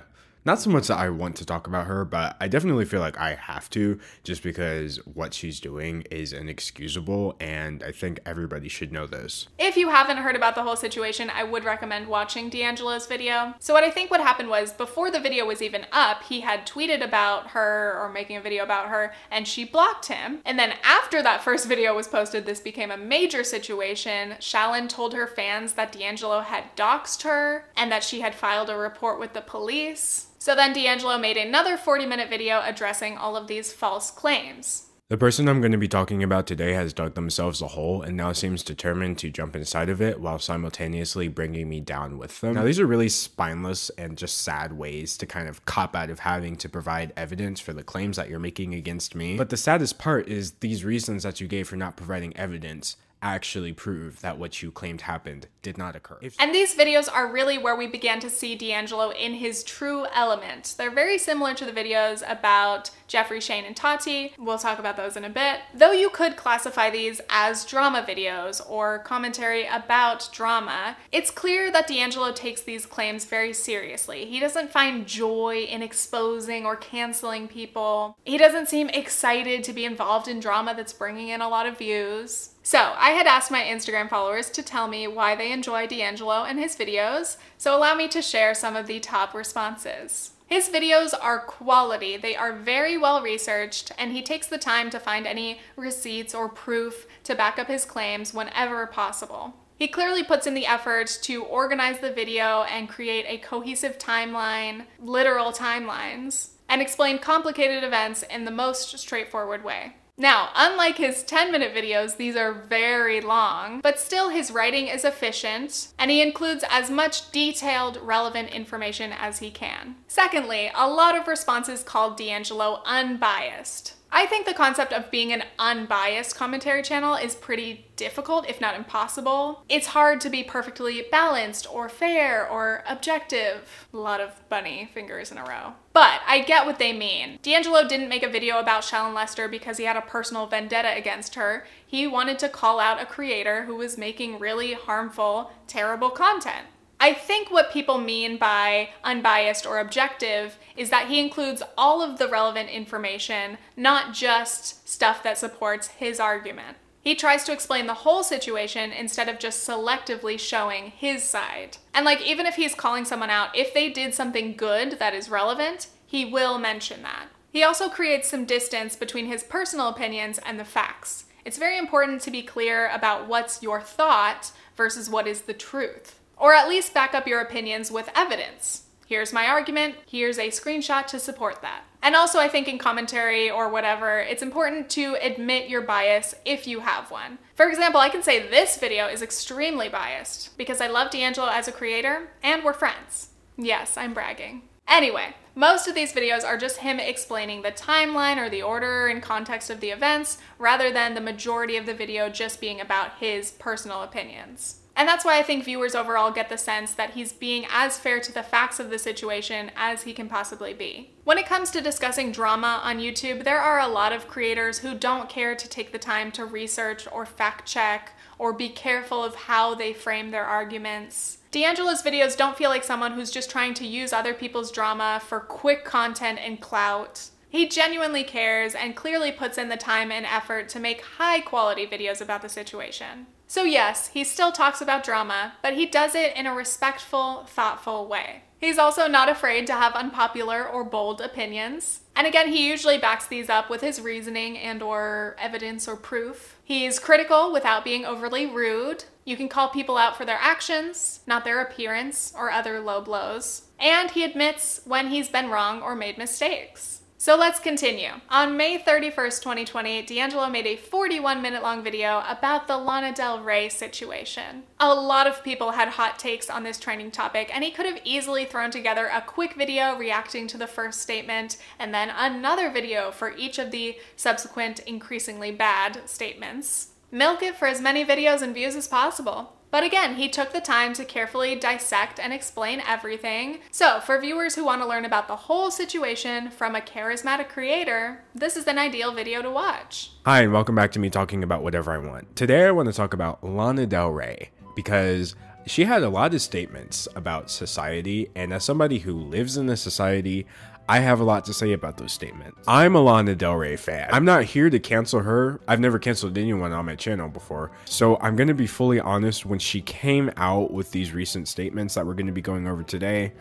not 0.48 0.62
so 0.62 0.70
much 0.70 0.88
that 0.88 0.98
I 0.98 1.10
want 1.10 1.36
to 1.36 1.46
talk 1.46 1.68
about 1.68 1.88
her, 1.88 2.06
but 2.06 2.38
I 2.40 2.48
definitely 2.48 2.86
feel 2.86 3.02
like 3.02 3.18
I 3.20 3.36
have 3.36 3.70
to, 3.72 4.00
just 4.24 4.42
because 4.42 5.06
what 5.06 5.34
she's 5.34 5.60
doing 5.60 6.04
is 6.10 6.32
inexcusable, 6.32 7.36
and 7.42 7.84
I 7.84 7.92
think 7.92 8.22
everybody 8.26 8.70
should 8.70 8.94
know 8.94 9.08
this. 9.08 9.50
If 9.60 9.76
you 9.76 9.90
haven't 9.90 10.18
heard 10.18 10.38
about 10.38 10.56
the 10.56 10.64
whole 10.64 10.78
situation, 10.78 11.30
I 11.30 11.44
would 11.44 11.66
recommend 11.66 12.08
watching 12.08 12.50
D'Angelo's 12.50 13.08
video. 13.08 13.56
So 13.60 13.74
what 13.74 13.84
I 13.84 13.92
think 13.92 14.10
what 14.10 14.22
happened 14.22 14.48
was 14.48 14.72
before 14.72 15.12
the 15.12 15.20
video 15.20 15.46
was 15.46 15.62
even 15.62 15.86
up, 15.92 16.24
he 16.24 16.40
had 16.40 16.66
tweeted 16.66 17.04
about 17.04 17.48
her 17.48 18.00
or 18.00 18.10
making 18.10 18.38
a 18.38 18.42
video 18.42 18.64
about 18.64 18.88
her 18.88 19.14
and 19.30 19.46
she 19.46 19.66
blocked 19.66 20.06
him. 20.06 20.40
And 20.46 20.58
then 20.58 20.76
after 20.82 21.22
that 21.24 21.44
first 21.44 21.68
video 21.68 21.94
was 21.94 22.08
posted, 22.08 22.46
this 22.46 22.62
became 22.62 22.92
a 22.92 22.98
major 22.98 23.44
situation. 23.44 24.36
Shallon 24.40 24.88
told 24.88 25.14
her 25.14 25.28
fans 25.28 25.74
that 25.74 25.92
D'Angelo 25.92 26.40
had 26.40 26.74
doxxed 26.78 27.24
her 27.24 27.70
and 27.76 27.92
that 27.92 28.04
she 28.04 28.22
had 28.22 28.34
filed 28.34 28.70
a 28.70 28.78
report 28.78 29.20
with 29.20 29.34
the 29.34 29.42
police. 29.42 30.28
So 30.40 30.56
then 30.56 30.74
D'Angelo 30.74 31.18
made 31.18 31.38
another 31.38 31.78
40 31.78 32.06
minute 32.06 32.30
video 32.30 32.62
addressing 32.64 33.18
all 33.18 33.36
of 33.36 33.48
these 33.48 33.74
false 33.74 34.12
claims. 34.12 34.84
The 35.10 35.18
person 35.18 35.48
I'm 35.48 35.62
going 35.62 35.72
to 35.72 35.78
be 35.78 35.88
talking 35.88 36.22
about 36.22 36.48
today 36.48 36.74
has 36.74 36.92
dug 36.92 37.16
themselves 37.16 37.62
a 37.62 37.68
hole 37.68 38.02
and 38.02 38.18
now 38.18 38.34
seems 38.34 38.62
determined 38.62 39.18
to 39.20 39.30
jump 39.30 39.56
inside 39.56 39.88
of 39.88 40.02
it 40.02 40.20
while 40.20 40.38
simultaneously 40.38 41.30
bringing 41.30 41.70
me 41.70 41.80
down 41.80 42.18
with 42.18 42.42
them. 42.42 42.56
Now, 42.56 42.66
these 42.66 42.78
are 42.78 42.86
really 42.86 43.08
spineless 43.08 43.90
and 43.92 44.18
just 44.18 44.42
sad 44.42 44.74
ways 44.74 45.16
to 45.20 45.26
kind 45.26 45.48
of 45.48 45.64
cop 45.64 45.96
out 45.96 46.10
of 46.10 46.20
having 46.20 46.58
to 46.58 46.68
provide 46.68 47.14
evidence 47.16 47.62
for 47.62 47.72
the 47.72 47.84
claims 47.84 48.18
that 48.18 48.30
you're 48.30 48.38
making 48.38 48.74
against 48.74 49.16
me. 49.16 49.38
But 49.38 49.50
the 49.50 49.56
saddest 49.56 49.98
part 49.98 50.28
is 50.28 50.52
these 50.60 50.84
reasons 50.84 51.24
that 51.24 51.40
you 51.40 51.48
gave 51.48 51.70
for 51.70 51.78
not 51.78 51.96
providing 51.96 52.36
evidence 52.36 52.98
actually 53.22 53.74
prove 53.74 54.22
that 54.22 54.38
what 54.38 54.62
you 54.62 54.72
claimed 54.72 55.02
happened 55.02 55.48
did 55.62 55.78
not 55.78 55.96
occur. 55.96 56.20
And 56.40 56.54
these 56.54 56.76
videos 56.76 57.12
are 57.12 57.32
really 57.32 57.58
where 57.58 57.76
we 57.76 57.88
began 57.88 58.20
to 58.22 58.30
see 58.30 58.56
D'Angelo 58.56 59.10
in 59.10 59.34
his 59.34 59.64
true 59.64 60.06
element. 60.14 60.76
They're 60.78 60.92
very 60.92 61.18
similar 61.18 61.54
to 61.56 61.66
the 61.66 61.72
videos 61.72 62.24
about 62.30 62.92
Jeffree, 63.08 63.42
Shane, 63.42 63.66
and 63.66 63.76
Tati. 63.76 64.34
We'll 64.38 64.58
talk 64.58 64.80
about 64.80 64.98
those 64.98 65.18
in 65.18 65.26
a 65.26 65.30
bit. 65.30 65.62
Though 65.74 65.92
you 65.92 66.10
could 66.10 66.38
classify 66.38 66.90
these 66.90 67.22
as 67.30 67.66
drama 67.66 68.06
videos 68.08 68.62
or 68.70 69.00
commentary 69.00 69.66
about 69.66 70.30
drama, 70.32 70.98
it's 71.12 71.32
clear 71.32 71.72
that 71.72 71.88
D'Angelo 71.88 72.32
takes 72.32 72.62
these 72.62 72.86
claims 72.86 73.26
very 73.26 73.54
seriously. 73.54 74.26
He 74.26 74.40
doesn't 74.40 74.72
find 74.72 75.08
joy 75.08 75.66
in 75.70 75.82
exposing 75.82 76.66
or 76.66 76.76
canceling 76.76 77.48
people. 77.48 78.18
He 78.26 78.38
doesn't 78.38 78.70
seem 78.70 78.90
excited 78.90 79.64
to 79.64 79.74
be 79.74 79.86
involved 79.86 80.28
in 80.28 80.40
drama 80.40 80.74
that's 80.76 80.94
bringing 80.94 81.30
in 81.30 81.42
a 81.42 81.50
lot 81.50 81.66
of 81.66 81.78
views. 81.78 82.52
So, 82.68 82.96
I 82.98 83.12
had 83.12 83.28
asked 83.28 83.50
my 83.50 83.64
Instagram 83.64 84.10
followers 84.10 84.50
to 84.50 84.62
tell 84.62 84.90
me 84.90 85.08
why 85.08 85.38
they 85.38 85.54
enjoy 85.54 85.88
D'Angelo 85.88 86.44
and 86.44 86.60
his 86.60 86.76
videos, 86.76 87.38
so 87.58 87.74
allow 87.74 87.96
me 87.96 88.10
to 88.10 88.22
share 88.22 88.54
some 88.54 88.76
of 88.76 88.88
the 88.88 89.00
top 89.00 89.34
responses. 89.34 90.32
His 90.48 90.68
videos 90.68 91.14
are 91.18 91.40
quality, 91.40 92.18
they 92.18 92.36
are 92.36 92.52
very 92.52 92.98
well 92.98 93.22
researched, 93.22 93.94
and 93.98 94.12
he 94.12 94.22
takes 94.22 94.48
the 94.48 94.58
time 94.58 94.90
to 94.90 95.00
find 95.00 95.26
any 95.26 95.62
receipts 95.78 96.36
or 96.36 96.50
proof 96.50 97.08
to 97.24 97.36
back 97.36 97.58
up 97.58 97.70
his 97.70 97.86
claims 97.86 98.34
whenever 98.34 98.86
possible. 98.86 99.54
He 99.80 99.88
clearly 99.88 100.26
puts 100.26 100.46
in 100.46 100.54
the 100.54 100.68
effort 100.68 101.20
to 101.22 101.44
organize 101.44 102.00
the 102.00 102.12
video 102.12 102.64
and 102.64 102.90
create 102.90 103.24
a 103.30 103.38
cohesive 103.38 103.98
timeline, 103.98 104.88
literal 105.00 105.54
timelines, 105.54 106.50
and 106.68 106.82
explain 106.82 107.20
complicated 107.20 107.86
events 107.86 108.24
in 108.24 108.44
the 108.44 108.52
most 108.52 109.00
straightforward 109.00 109.64
way. 109.64 109.94
Now, 110.20 110.50
unlike 110.56 110.98
his 110.98 111.22
10 111.24 111.52
minute 111.52 111.76
videos, 111.76 112.18
these 112.18 112.36
are 112.36 112.52
very 112.52 113.22
long, 113.22 113.82
but 113.82 114.00
still 114.00 114.30
his 114.30 114.50
writing 114.50 114.88
is 114.88 115.06
efficient 115.06 115.90
and 116.00 116.10
he 116.10 116.24
includes 116.24 116.64
as 116.72 116.90
much 116.90 117.32
detailed, 117.32 118.00
relevant 118.02 118.50
information 118.50 119.14
as 119.14 119.40
he 119.40 119.52
can. 119.52 119.96
Secondly, 120.08 120.72
a 120.74 120.90
lot 120.90 121.16
of 121.16 121.28
responses 121.28 121.84
called 121.84 122.18
D'Angelo 122.18 122.82
unbiased. 122.84 123.94
I 124.12 124.26
think 124.26 124.46
the 124.46 124.54
concept 124.54 124.94
of 124.94 125.12
being 125.12 125.34
an 125.34 125.44
unbiased 125.60 126.36
commentary 126.36 126.82
channel 126.82 127.16
is 127.16 127.36
pretty 127.36 127.88
difficult, 127.96 128.50
if 128.50 128.62
not 128.62 128.76
impossible. 128.76 129.64
It's 129.70 129.88
hard 129.88 130.22
to 130.22 130.30
be 130.30 130.44
perfectly 130.44 131.06
balanced 131.12 131.68
or 131.72 131.90
fair 131.90 132.48
or 132.48 132.84
objective. 132.88 133.88
A 133.94 133.98
lot 133.98 134.22
of 134.22 134.48
bunny 134.50 134.90
fingers 134.94 135.32
in 135.32 135.38
a 135.38 135.44
row. 135.44 135.74
But 135.94 136.22
I 136.28 136.40
get 136.42 136.66
what 136.66 136.80
they 136.80 136.94
mean. 136.94 137.40
D'Angelo 137.42 137.88
didn't 137.88 138.10
make 138.10 138.24
a 138.24 138.30
video 138.30 138.60
about 138.60 138.84
Shallon 138.84 139.14
Lester 139.14 139.48
because 139.48 139.78
he 139.78 139.86
had 139.86 139.98
a 139.98 140.02
personal 140.02 140.46
vendetta 140.46 140.96
against 140.96 141.36
her. 141.36 141.66
He 141.86 142.08
wanted 142.08 142.40
to 142.40 142.50
call 142.50 142.80
out 142.80 143.02
a 143.02 143.06
creator 143.06 143.66
who 143.66 143.76
was 143.76 143.98
making 143.98 144.40
really 144.40 144.74
harmful, 144.74 145.52
terrible 145.68 146.10
content. 146.12 146.68
I 147.00 147.14
think 147.14 147.52
what 147.52 147.72
people 147.72 148.00
mean 148.00 148.38
by 148.38 148.90
unbiased 149.04 149.68
or 149.68 149.80
objective 149.80 150.58
is 150.76 150.90
that 150.90 151.08
he 151.08 151.20
includes 151.20 151.62
all 151.78 152.02
of 152.02 152.18
the 152.18 152.28
relevant 152.28 152.70
information, 152.70 153.60
not 153.76 154.14
just 154.14 154.90
stuff 154.90 155.22
that 155.22 155.38
supports 155.38 155.90
his 155.90 156.20
argument. 156.20 156.78
He 157.00 157.16
tries 157.16 157.44
to 157.46 157.54
explain 157.54 157.88
the 157.88 157.94
whole 157.94 158.24
situation 158.24 158.92
instead 158.92 159.30
of 159.30 159.40
just 159.40 159.66
selectively 159.68 160.40
showing 160.40 160.88
his 160.88 161.24
side. 161.24 161.78
And 161.94 162.04
like, 162.04 162.22
even 162.22 162.46
if 162.46 162.56
he's 162.56 162.76
calling 162.76 163.06
someone 163.06 163.30
out, 163.30 163.56
if 163.56 163.74
they 163.74 163.90
did 163.90 164.14
something 164.14 164.56
good 164.56 165.00
that 165.00 165.14
is 165.14 165.30
relevant, 165.30 165.88
he 166.06 166.26
will 166.26 166.58
mention 166.58 167.04
that. 167.04 167.28
He 167.50 167.64
also 167.64 167.90
creates 167.90 168.28
some 168.28 168.46
distance 168.46 168.96
between 168.96 169.28
his 169.28 169.44
personal 169.44 169.88
opinions 169.88 170.40
and 170.40 170.60
the 170.60 170.66
facts. 170.66 171.26
It's 171.46 171.58
very 171.58 171.78
important 171.78 172.22
to 172.24 172.32
be 172.32 172.42
clear 172.42 172.90
about 172.90 173.28
what's 173.28 173.64
your 173.64 173.80
thought 173.80 174.52
versus 174.76 175.10
what 175.10 175.28
is 175.28 175.42
the 175.44 175.54
truth. 175.54 176.20
Or 176.38 176.54
at 176.54 176.70
least 176.70 176.94
back 176.94 177.14
up 177.14 177.28
your 177.28 177.42
opinions 177.42 177.92
with 177.92 178.10
evidence. 178.16 178.84
Here's 179.08 179.32
my 179.32 179.48
argument, 179.48 179.96
here's 180.06 180.38
a 180.38 180.50
screenshot 180.50 181.08
to 181.08 181.20
support 181.20 181.62
that. 181.62 181.84
And 182.02 182.14
also, 182.14 182.40
I 182.40 182.50
think 182.50 182.68
in 182.68 182.78
commentary 182.78 183.50
or 183.50 183.70
whatever, 183.70 184.20
it's 184.20 184.44
important 184.44 184.90
to 184.92 185.16
admit 185.22 185.70
your 185.70 185.82
bias 185.82 186.36
if 186.44 186.68
you 186.68 186.82
have 186.82 187.10
one. 187.10 187.38
For 187.56 187.70
example, 187.70 188.02
I 188.02 188.10
can 188.10 188.22
say 188.22 188.46
this 188.46 188.78
video 188.78 189.08
is 189.08 189.22
extremely 189.22 189.88
biased 189.88 190.58
because 190.58 190.82
I 190.82 190.88
love 190.88 191.10
D'Angelo 191.10 191.50
as 191.50 191.70
a 191.70 191.72
creator 191.72 192.30
and 192.44 192.66
we're 192.66 192.74
friends. 192.74 193.30
Yes, 193.58 193.98
I'm 193.98 194.14
bragging. 194.14 194.64
Anyway, 194.88 195.36
most 195.56 195.88
of 195.88 195.96
these 195.96 196.14
videos 196.14 196.46
are 196.46 196.58
just 196.58 196.78
him 196.78 197.00
explaining 197.00 197.62
the 197.62 197.72
timeline 197.72 198.38
or 198.38 198.50
the 198.50 198.62
order 198.62 199.08
and 199.08 199.24
context 199.24 199.70
of 199.70 199.80
the 199.80 199.90
events 199.90 200.38
rather 200.60 200.92
than 200.92 201.14
the 201.14 201.22
majority 201.22 201.78
of 201.78 201.86
the 201.86 201.94
video 201.94 202.30
just 202.30 202.62
being 202.62 202.80
about 202.80 203.18
his 203.20 203.52
personal 203.52 204.04
opinions. 204.04 204.82
And 204.98 205.08
that's 205.08 205.24
why 205.24 205.38
I 205.38 205.44
think 205.44 205.64
viewers 205.64 205.94
overall 205.94 206.32
get 206.32 206.50
the 206.50 206.58
sense 206.58 206.96
that 206.96 207.12
he's 207.12 207.32
being 207.32 207.68
as 207.72 208.00
fair 208.00 208.20
to 208.20 208.34
the 208.34 208.42
facts 208.42 208.80
of 208.80 208.90
the 208.90 208.98
situation 208.98 209.70
as 209.76 210.02
he 210.02 210.12
can 210.12 210.28
possibly 210.28 210.74
be. 210.74 211.12
When 211.24 211.38
it 211.38 211.46
comes 211.46 211.70
to 211.72 211.82
discussing 211.82 212.32
drama 212.32 212.82
on 212.84 212.98
YouTube, 212.98 213.44
there 213.44 213.60
are 213.60 213.80
a 213.80 213.88
lot 213.88 214.12
of 214.12 214.28
creators 214.28 214.80
who 214.80 214.96
don't 214.96 215.30
care 215.30 215.56
to 215.56 215.70
take 215.70 215.92
the 215.92 216.00
time 216.00 216.32
to 216.32 216.46
research 216.46 217.08
or 217.12 217.28
fact 217.28 217.68
check 217.68 218.14
or 218.40 218.52
be 218.54 218.70
careful 218.70 219.24
of 219.24 219.36
how 219.36 219.76
they 219.76 219.94
frame 219.94 220.32
their 220.32 220.46
arguments. 220.46 221.38
D'Angelo's 221.52 222.02
videos 222.02 222.36
don't 222.36 222.58
feel 222.58 222.72
like 222.72 222.84
someone 222.84 223.12
who's 223.12 223.32
just 223.32 223.52
trying 223.52 223.76
to 223.76 223.86
use 223.86 224.12
other 224.12 224.34
people's 224.34 224.72
drama 224.72 225.22
for 225.24 225.40
quick 225.40 225.86
content 225.86 226.40
and 226.42 226.60
clout. 226.60 227.30
He 227.52 227.70
genuinely 227.70 228.24
cares 228.24 228.74
and 228.74 228.96
clearly 228.96 229.32
puts 229.32 229.60
in 229.60 229.70
the 229.70 229.78
time 229.78 230.12
and 230.12 230.26
effort 230.26 230.70
to 230.70 230.80
make 230.80 231.02
high 231.02 231.40
quality 231.40 231.86
videos 231.86 232.20
about 232.20 232.42
the 232.42 232.50
situation. 232.50 233.28
So, 233.48 233.64
yes, 233.64 234.10
he 234.10 234.24
still 234.26 234.52
talks 234.52 234.82
about 234.82 235.06
drama, 235.06 235.54
but 235.62 235.74
he 235.74 235.86
does 235.86 236.16
it 236.16 236.36
in 236.36 236.46
a 236.46 236.54
respectful, 236.54 237.46
thoughtful 237.48 238.08
way. 238.08 238.44
He's 238.60 238.80
also 238.80 239.08
not 239.08 239.30
afraid 239.30 239.68
to 239.68 239.74
have 239.74 239.94
unpopular 239.94 240.68
or 240.68 240.84
bold 240.84 241.22
opinions. 241.22 242.02
And 242.16 242.26
again, 242.26 242.52
he 242.52 242.68
usually 242.68 242.98
backs 242.98 243.28
these 243.28 243.50
up 243.50 243.70
with 243.70 243.82
his 243.82 244.02
reasoning 244.02 244.58
and 244.58 244.82
or 244.82 245.36
evidence 245.40 245.88
or 245.88 245.96
proof. 245.96 246.58
He's 246.64 247.00
critical 247.00 247.54
without 247.54 247.84
being 247.84 248.04
overly 248.04 248.48
rude. 248.48 249.06
You 249.26 249.38
can 249.38 249.48
call 249.48 249.70
people 249.70 249.98
out 249.98 250.18
for 250.18 250.26
their 250.26 250.40
actions, 250.42 251.20
not 251.28 251.46
their 251.46 251.62
appearance 251.62 252.34
or 252.36 252.50
other 252.50 252.80
low 252.80 253.02
blows. 253.02 253.68
And 253.80 254.10
he 254.10 254.24
admits 254.24 254.82
when 254.86 255.10
he's 255.10 255.30
been 255.30 255.50
wrong 255.50 255.82
or 255.82 255.96
made 255.96 256.18
mistakes. 256.18 257.02
So 257.28 257.36
let's 257.36 257.60
continue. 257.60 258.12
On 258.30 258.56
May 258.56 258.80
31st, 258.80 259.42
2020, 259.42 260.04
D'Angelo 260.04 260.48
made 260.48 260.66
a 260.66 260.78
41 260.78 261.42
minute 261.42 261.62
long 261.62 261.84
video 261.84 262.24
about 262.26 262.70
the 262.70 262.78
Lana 262.78 263.14
Del 263.14 263.42
Rey 263.42 263.68
situation. 263.68 264.64
A 264.80 264.96
lot 264.96 265.28
of 265.28 265.44
people 265.44 265.72
had 265.72 265.90
hot 265.90 266.20
takes 266.20 266.50
on 266.50 266.64
this 266.64 266.80
trending 266.80 267.12
topic, 267.12 267.54
and 267.54 267.66
he 267.66 267.72
could 267.72 267.86
have 267.86 268.00
easily 268.06 268.46
thrown 268.46 268.72
together 268.72 269.10
a 269.12 269.20
quick 269.20 269.56
video 269.56 269.98
reacting 269.98 270.48
to 270.48 270.58
the 270.58 270.68
first 270.68 271.02
statement 271.02 271.58
and 271.80 271.94
then 271.94 272.14
another 272.16 272.72
video 272.72 273.12
for 273.12 273.36
each 273.36 273.60
of 273.60 273.72
the 273.72 273.98
subsequent 274.16 274.80
increasingly 274.88 275.52
bad 275.52 276.08
statements. 276.10 276.92
Milk 277.12 277.44
it 277.44 277.58
for 277.58 277.68
as 277.68 277.82
many 277.82 278.06
videos 278.06 278.42
and 278.42 278.54
views 278.54 278.78
as 278.78 278.88
possible. 278.88 279.57
But 279.70 279.84
again, 279.84 280.16
he 280.16 280.30
took 280.30 280.54
the 280.54 280.62
time 280.62 280.94
to 280.94 281.04
carefully 281.04 281.56
dissect 281.56 282.20
and 282.20 282.32
explain 282.32 282.82
everything. 282.88 283.60
So, 283.70 284.00
for 284.00 284.20
viewers 284.20 284.56
who 284.56 284.64
want 284.64 284.82
to 284.82 284.88
learn 284.88 285.04
about 285.04 285.28
the 285.28 285.36
whole 285.36 285.72
situation 285.72 286.50
from 286.50 286.76
a 286.76 286.80
charismatic 286.80 287.50
creator, 287.50 288.24
this 288.34 288.56
is 288.56 288.66
an 288.68 288.78
ideal 288.78 289.14
video 289.14 289.42
to 289.42 289.52
watch. 289.52 290.12
Hi, 290.26 290.44
and 290.44 290.54
welcome 290.54 290.76
back 290.76 290.94
to 290.94 291.00
me 291.00 291.10
talking 291.10 291.44
about 291.44 291.64
whatever 291.64 291.92
I 291.92 291.98
want. 291.98 292.34
Today, 292.36 292.66
I 292.66 292.72
want 292.72 292.88
to 292.88 292.94
talk 292.94 293.14
about 293.14 293.44
Lana 293.44 293.86
Del 293.86 294.10
Rey 294.10 294.52
because 294.76 295.36
she 295.66 295.84
had 295.84 296.02
a 296.02 296.10
lot 296.10 296.34
of 296.34 296.42
statements 296.42 297.10
about 297.14 297.52
society, 297.52 298.30
and 298.36 298.54
as 298.54 298.64
somebody 298.64 299.00
who 299.00 299.14
lives 299.14 299.58
in 299.58 299.66
the 299.66 299.76
society, 299.76 300.48
I 300.90 301.00
have 301.00 301.20
a 301.20 301.24
lot 301.26 301.44
to 301.46 301.54
say 301.54 301.74
about 301.74 301.98
those 301.98 302.14
statements. 302.14 302.64
I'm 302.66 302.96
a 302.96 303.02
Lana 303.02 303.36
Del 303.36 303.56
Rey 303.56 303.76
fan. 303.76 304.08
I'm 304.10 304.24
not 304.24 304.46
here 304.46 304.70
to 304.70 304.80
cancel 304.80 305.20
her. 305.20 305.60
I've 305.68 305.82
never 305.82 306.00
canceled 306.00 306.38
anyone 306.38 306.72
on 306.72 306.86
my 306.86 306.96
channel 306.96 307.28
before. 307.28 307.72
So 307.84 308.18
I'm 308.22 308.38
going 308.38 308.48
to 308.48 308.54
be 308.54 308.68
fully 308.68 309.02
honest 309.02 309.46
when 309.46 309.60
she 309.60 309.82
came 309.82 310.32
out 310.38 310.72
with 310.72 310.92
these 310.92 311.12
recent 311.12 311.50
statements 311.50 311.96
that 311.96 312.06
we're 312.06 312.14
going 312.14 312.28
to 312.28 312.32
be 312.32 312.42
going 312.42 312.68
over 312.68 312.84
today. 312.84 313.34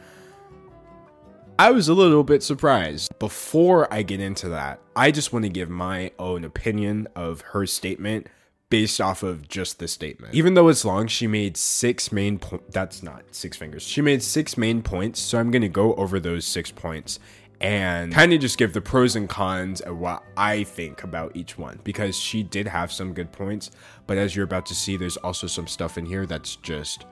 I 1.56 1.70
was 1.70 1.88
a 1.88 1.94
little 1.94 2.24
bit 2.24 2.42
surprised. 2.42 3.16
Before 3.20 3.92
I 3.94 4.02
get 4.02 4.20
into 4.20 4.48
that, 4.48 4.80
I 4.96 5.12
just 5.12 5.32
want 5.32 5.44
to 5.44 5.48
give 5.48 5.70
my 5.70 6.10
own 6.18 6.44
opinion 6.44 7.06
of 7.14 7.42
her 7.42 7.64
statement 7.64 8.26
based 8.68 9.00
off 9.00 9.22
of 9.22 9.48
just 9.48 9.78
the 9.78 9.88
statement. 9.88 10.34
Even 10.34 10.54
though 10.54 10.68
it's 10.68 10.84
long, 10.84 11.06
she 11.06 11.26
made 11.26 11.56
six 11.56 12.10
main 12.10 12.38
points. 12.38 12.64
That's 12.70 13.02
not 13.02 13.22
six 13.30 13.56
fingers. 13.56 13.82
She 13.82 14.00
made 14.00 14.22
six 14.22 14.56
main 14.56 14.82
points. 14.82 15.20
So 15.20 15.38
I'm 15.38 15.50
going 15.50 15.62
to 15.62 15.68
go 15.68 15.94
over 15.94 16.18
those 16.18 16.44
six 16.44 16.70
points 16.70 17.18
and 17.60 18.12
kind 18.12 18.32
of 18.32 18.40
just 18.40 18.58
give 18.58 18.72
the 18.72 18.80
pros 18.80 19.16
and 19.16 19.28
cons 19.28 19.80
of 19.80 19.98
what 19.98 20.22
I 20.36 20.64
think 20.64 21.04
about 21.04 21.34
each 21.36 21.56
one 21.56 21.80
because 21.84 22.18
she 22.18 22.42
did 22.42 22.66
have 22.66 22.92
some 22.92 23.14
good 23.14 23.32
points. 23.32 23.70
But 24.06 24.18
as 24.18 24.36
you're 24.36 24.44
about 24.44 24.66
to 24.66 24.74
see, 24.74 24.96
there's 24.96 25.16
also 25.18 25.46
some 25.46 25.66
stuff 25.66 25.96
in 25.96 26.04
here 26.04 26.26
that's 26.26 26.56
just 26.56 27.06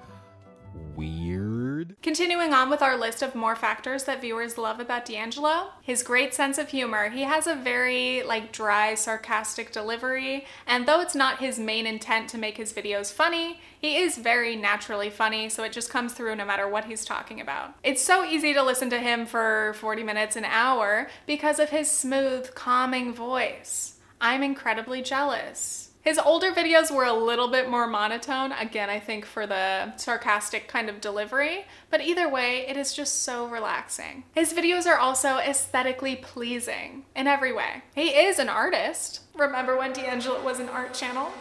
weird. 0.96 1.53
Continuing 2.02 2.52
on 2.52 2.70
with 2.70 2.82
our 2.82 2.96
list 2.96 3.22
of 3.22 3.34
more 3.34 3.56
factors 3.56 4.04
that 4.04 4.20
viewers 4.20 4.58
love 4.58 4.80
about 4.80 5.04
D'Angelo, 5.04 5.68
his 5.82 6.02
great 6.02 6.34
sense 6.34 6.58
of 6.58 6.68
humor. 6.68 7.10
He 7.10 7.22
has 7.22 7.46
a 7.46 7.54
very 7.54 8.22
like 8.22 8.52
dry, 8.52 8.94
sarcastic 8.94 9.72
delivery, 9.72 10.46
and 10.66 10.86
though 10.86 11.00
it's 11.00 11.14
not 11.14 11.40
his 11.40 11.58
main 11.58 11.86
intent 11.86 12.28
to 12.30 12.38
make 12.38 12.56
his 12.56 12.72
videos 12.72 13.12
funny, 13.12 13.60
he 13.78 13.96
is 13.96 14.16
very 14.16 14.56
naturally 14.56 15.10
funny, 15.10 15.48
so 15.48 15.62
it 15.62 15.72
just 15.72 15.90
comes 15.90 16.12
through 16.12 16.36
no 16.36 16.44
matter 16.44 16.68
what 16.68 16.86
he's 16.86 17.04
talking 17.04 17.40
about. 17.40 17.74
It's 17.82 18.02
so 18.02 18.24
easy 18.24 18.54
to 18.54 18.62
listen 18.62 18.90
to 18.90 18.98
him 18.98 19.26
for 19.26 19.74
40 19.78 20.02
minutes 20.02 20.36
an 20.36 20.44
hour 20.44 21.08
because 21.26 21.58
of 21.58 21.70
his 21.70 21.90
smooth, 21.90 22.54
calming 22.54 23.12
voice. 23.12 23.96
I'm 24.20 24.42
incredibly 24.42 25.02
jealous. 25.02 25.83
His 26.04 26.18
older 26.18 26.52
videos 26.52 26.94
were 26.94 27.06
a 27.06 27.14
little 27.14 27.48
bit 27.48 27.70
more 27.70 27.86
monotone, 27.86 28.52
again, 28.52 28.90
I 28.90 29.00
think 29.00 29.24
for 29.24 29.46
the 29.46 29.96
sarcastic 29.96 30.68
kind 30.68 30.90
of 30.90 31.00
delivery, 31.00 31.64
but 31.88 32.02
either 32.02 32.28
way, 32.28 32.66
it 32.68 32.76
is 32.76 32.92
just 32.92 33.22
so 33.22 33.46
relaxing. 33.46 34.24
His 34.34 34.52
videos 34.52 34.86
are 34.86 34.98
also 34.98 35.38
aesthetically 35.38 36.16
pleasing 36.16 37.06
in 37.16 37.26
every 37.26 37.54
way. 37.54 37.84
He 37.94 38.08
is 38.10 38.38
an 38.38 38.50
artist. 38.50 39.20
Remember 39.34 39.78
when 39.78 39.94
D'Angelo 39.94 40.44
was 40.44 40.60
an 40.60 40.68
art 40.68 40.92
channel? 40.92 41.32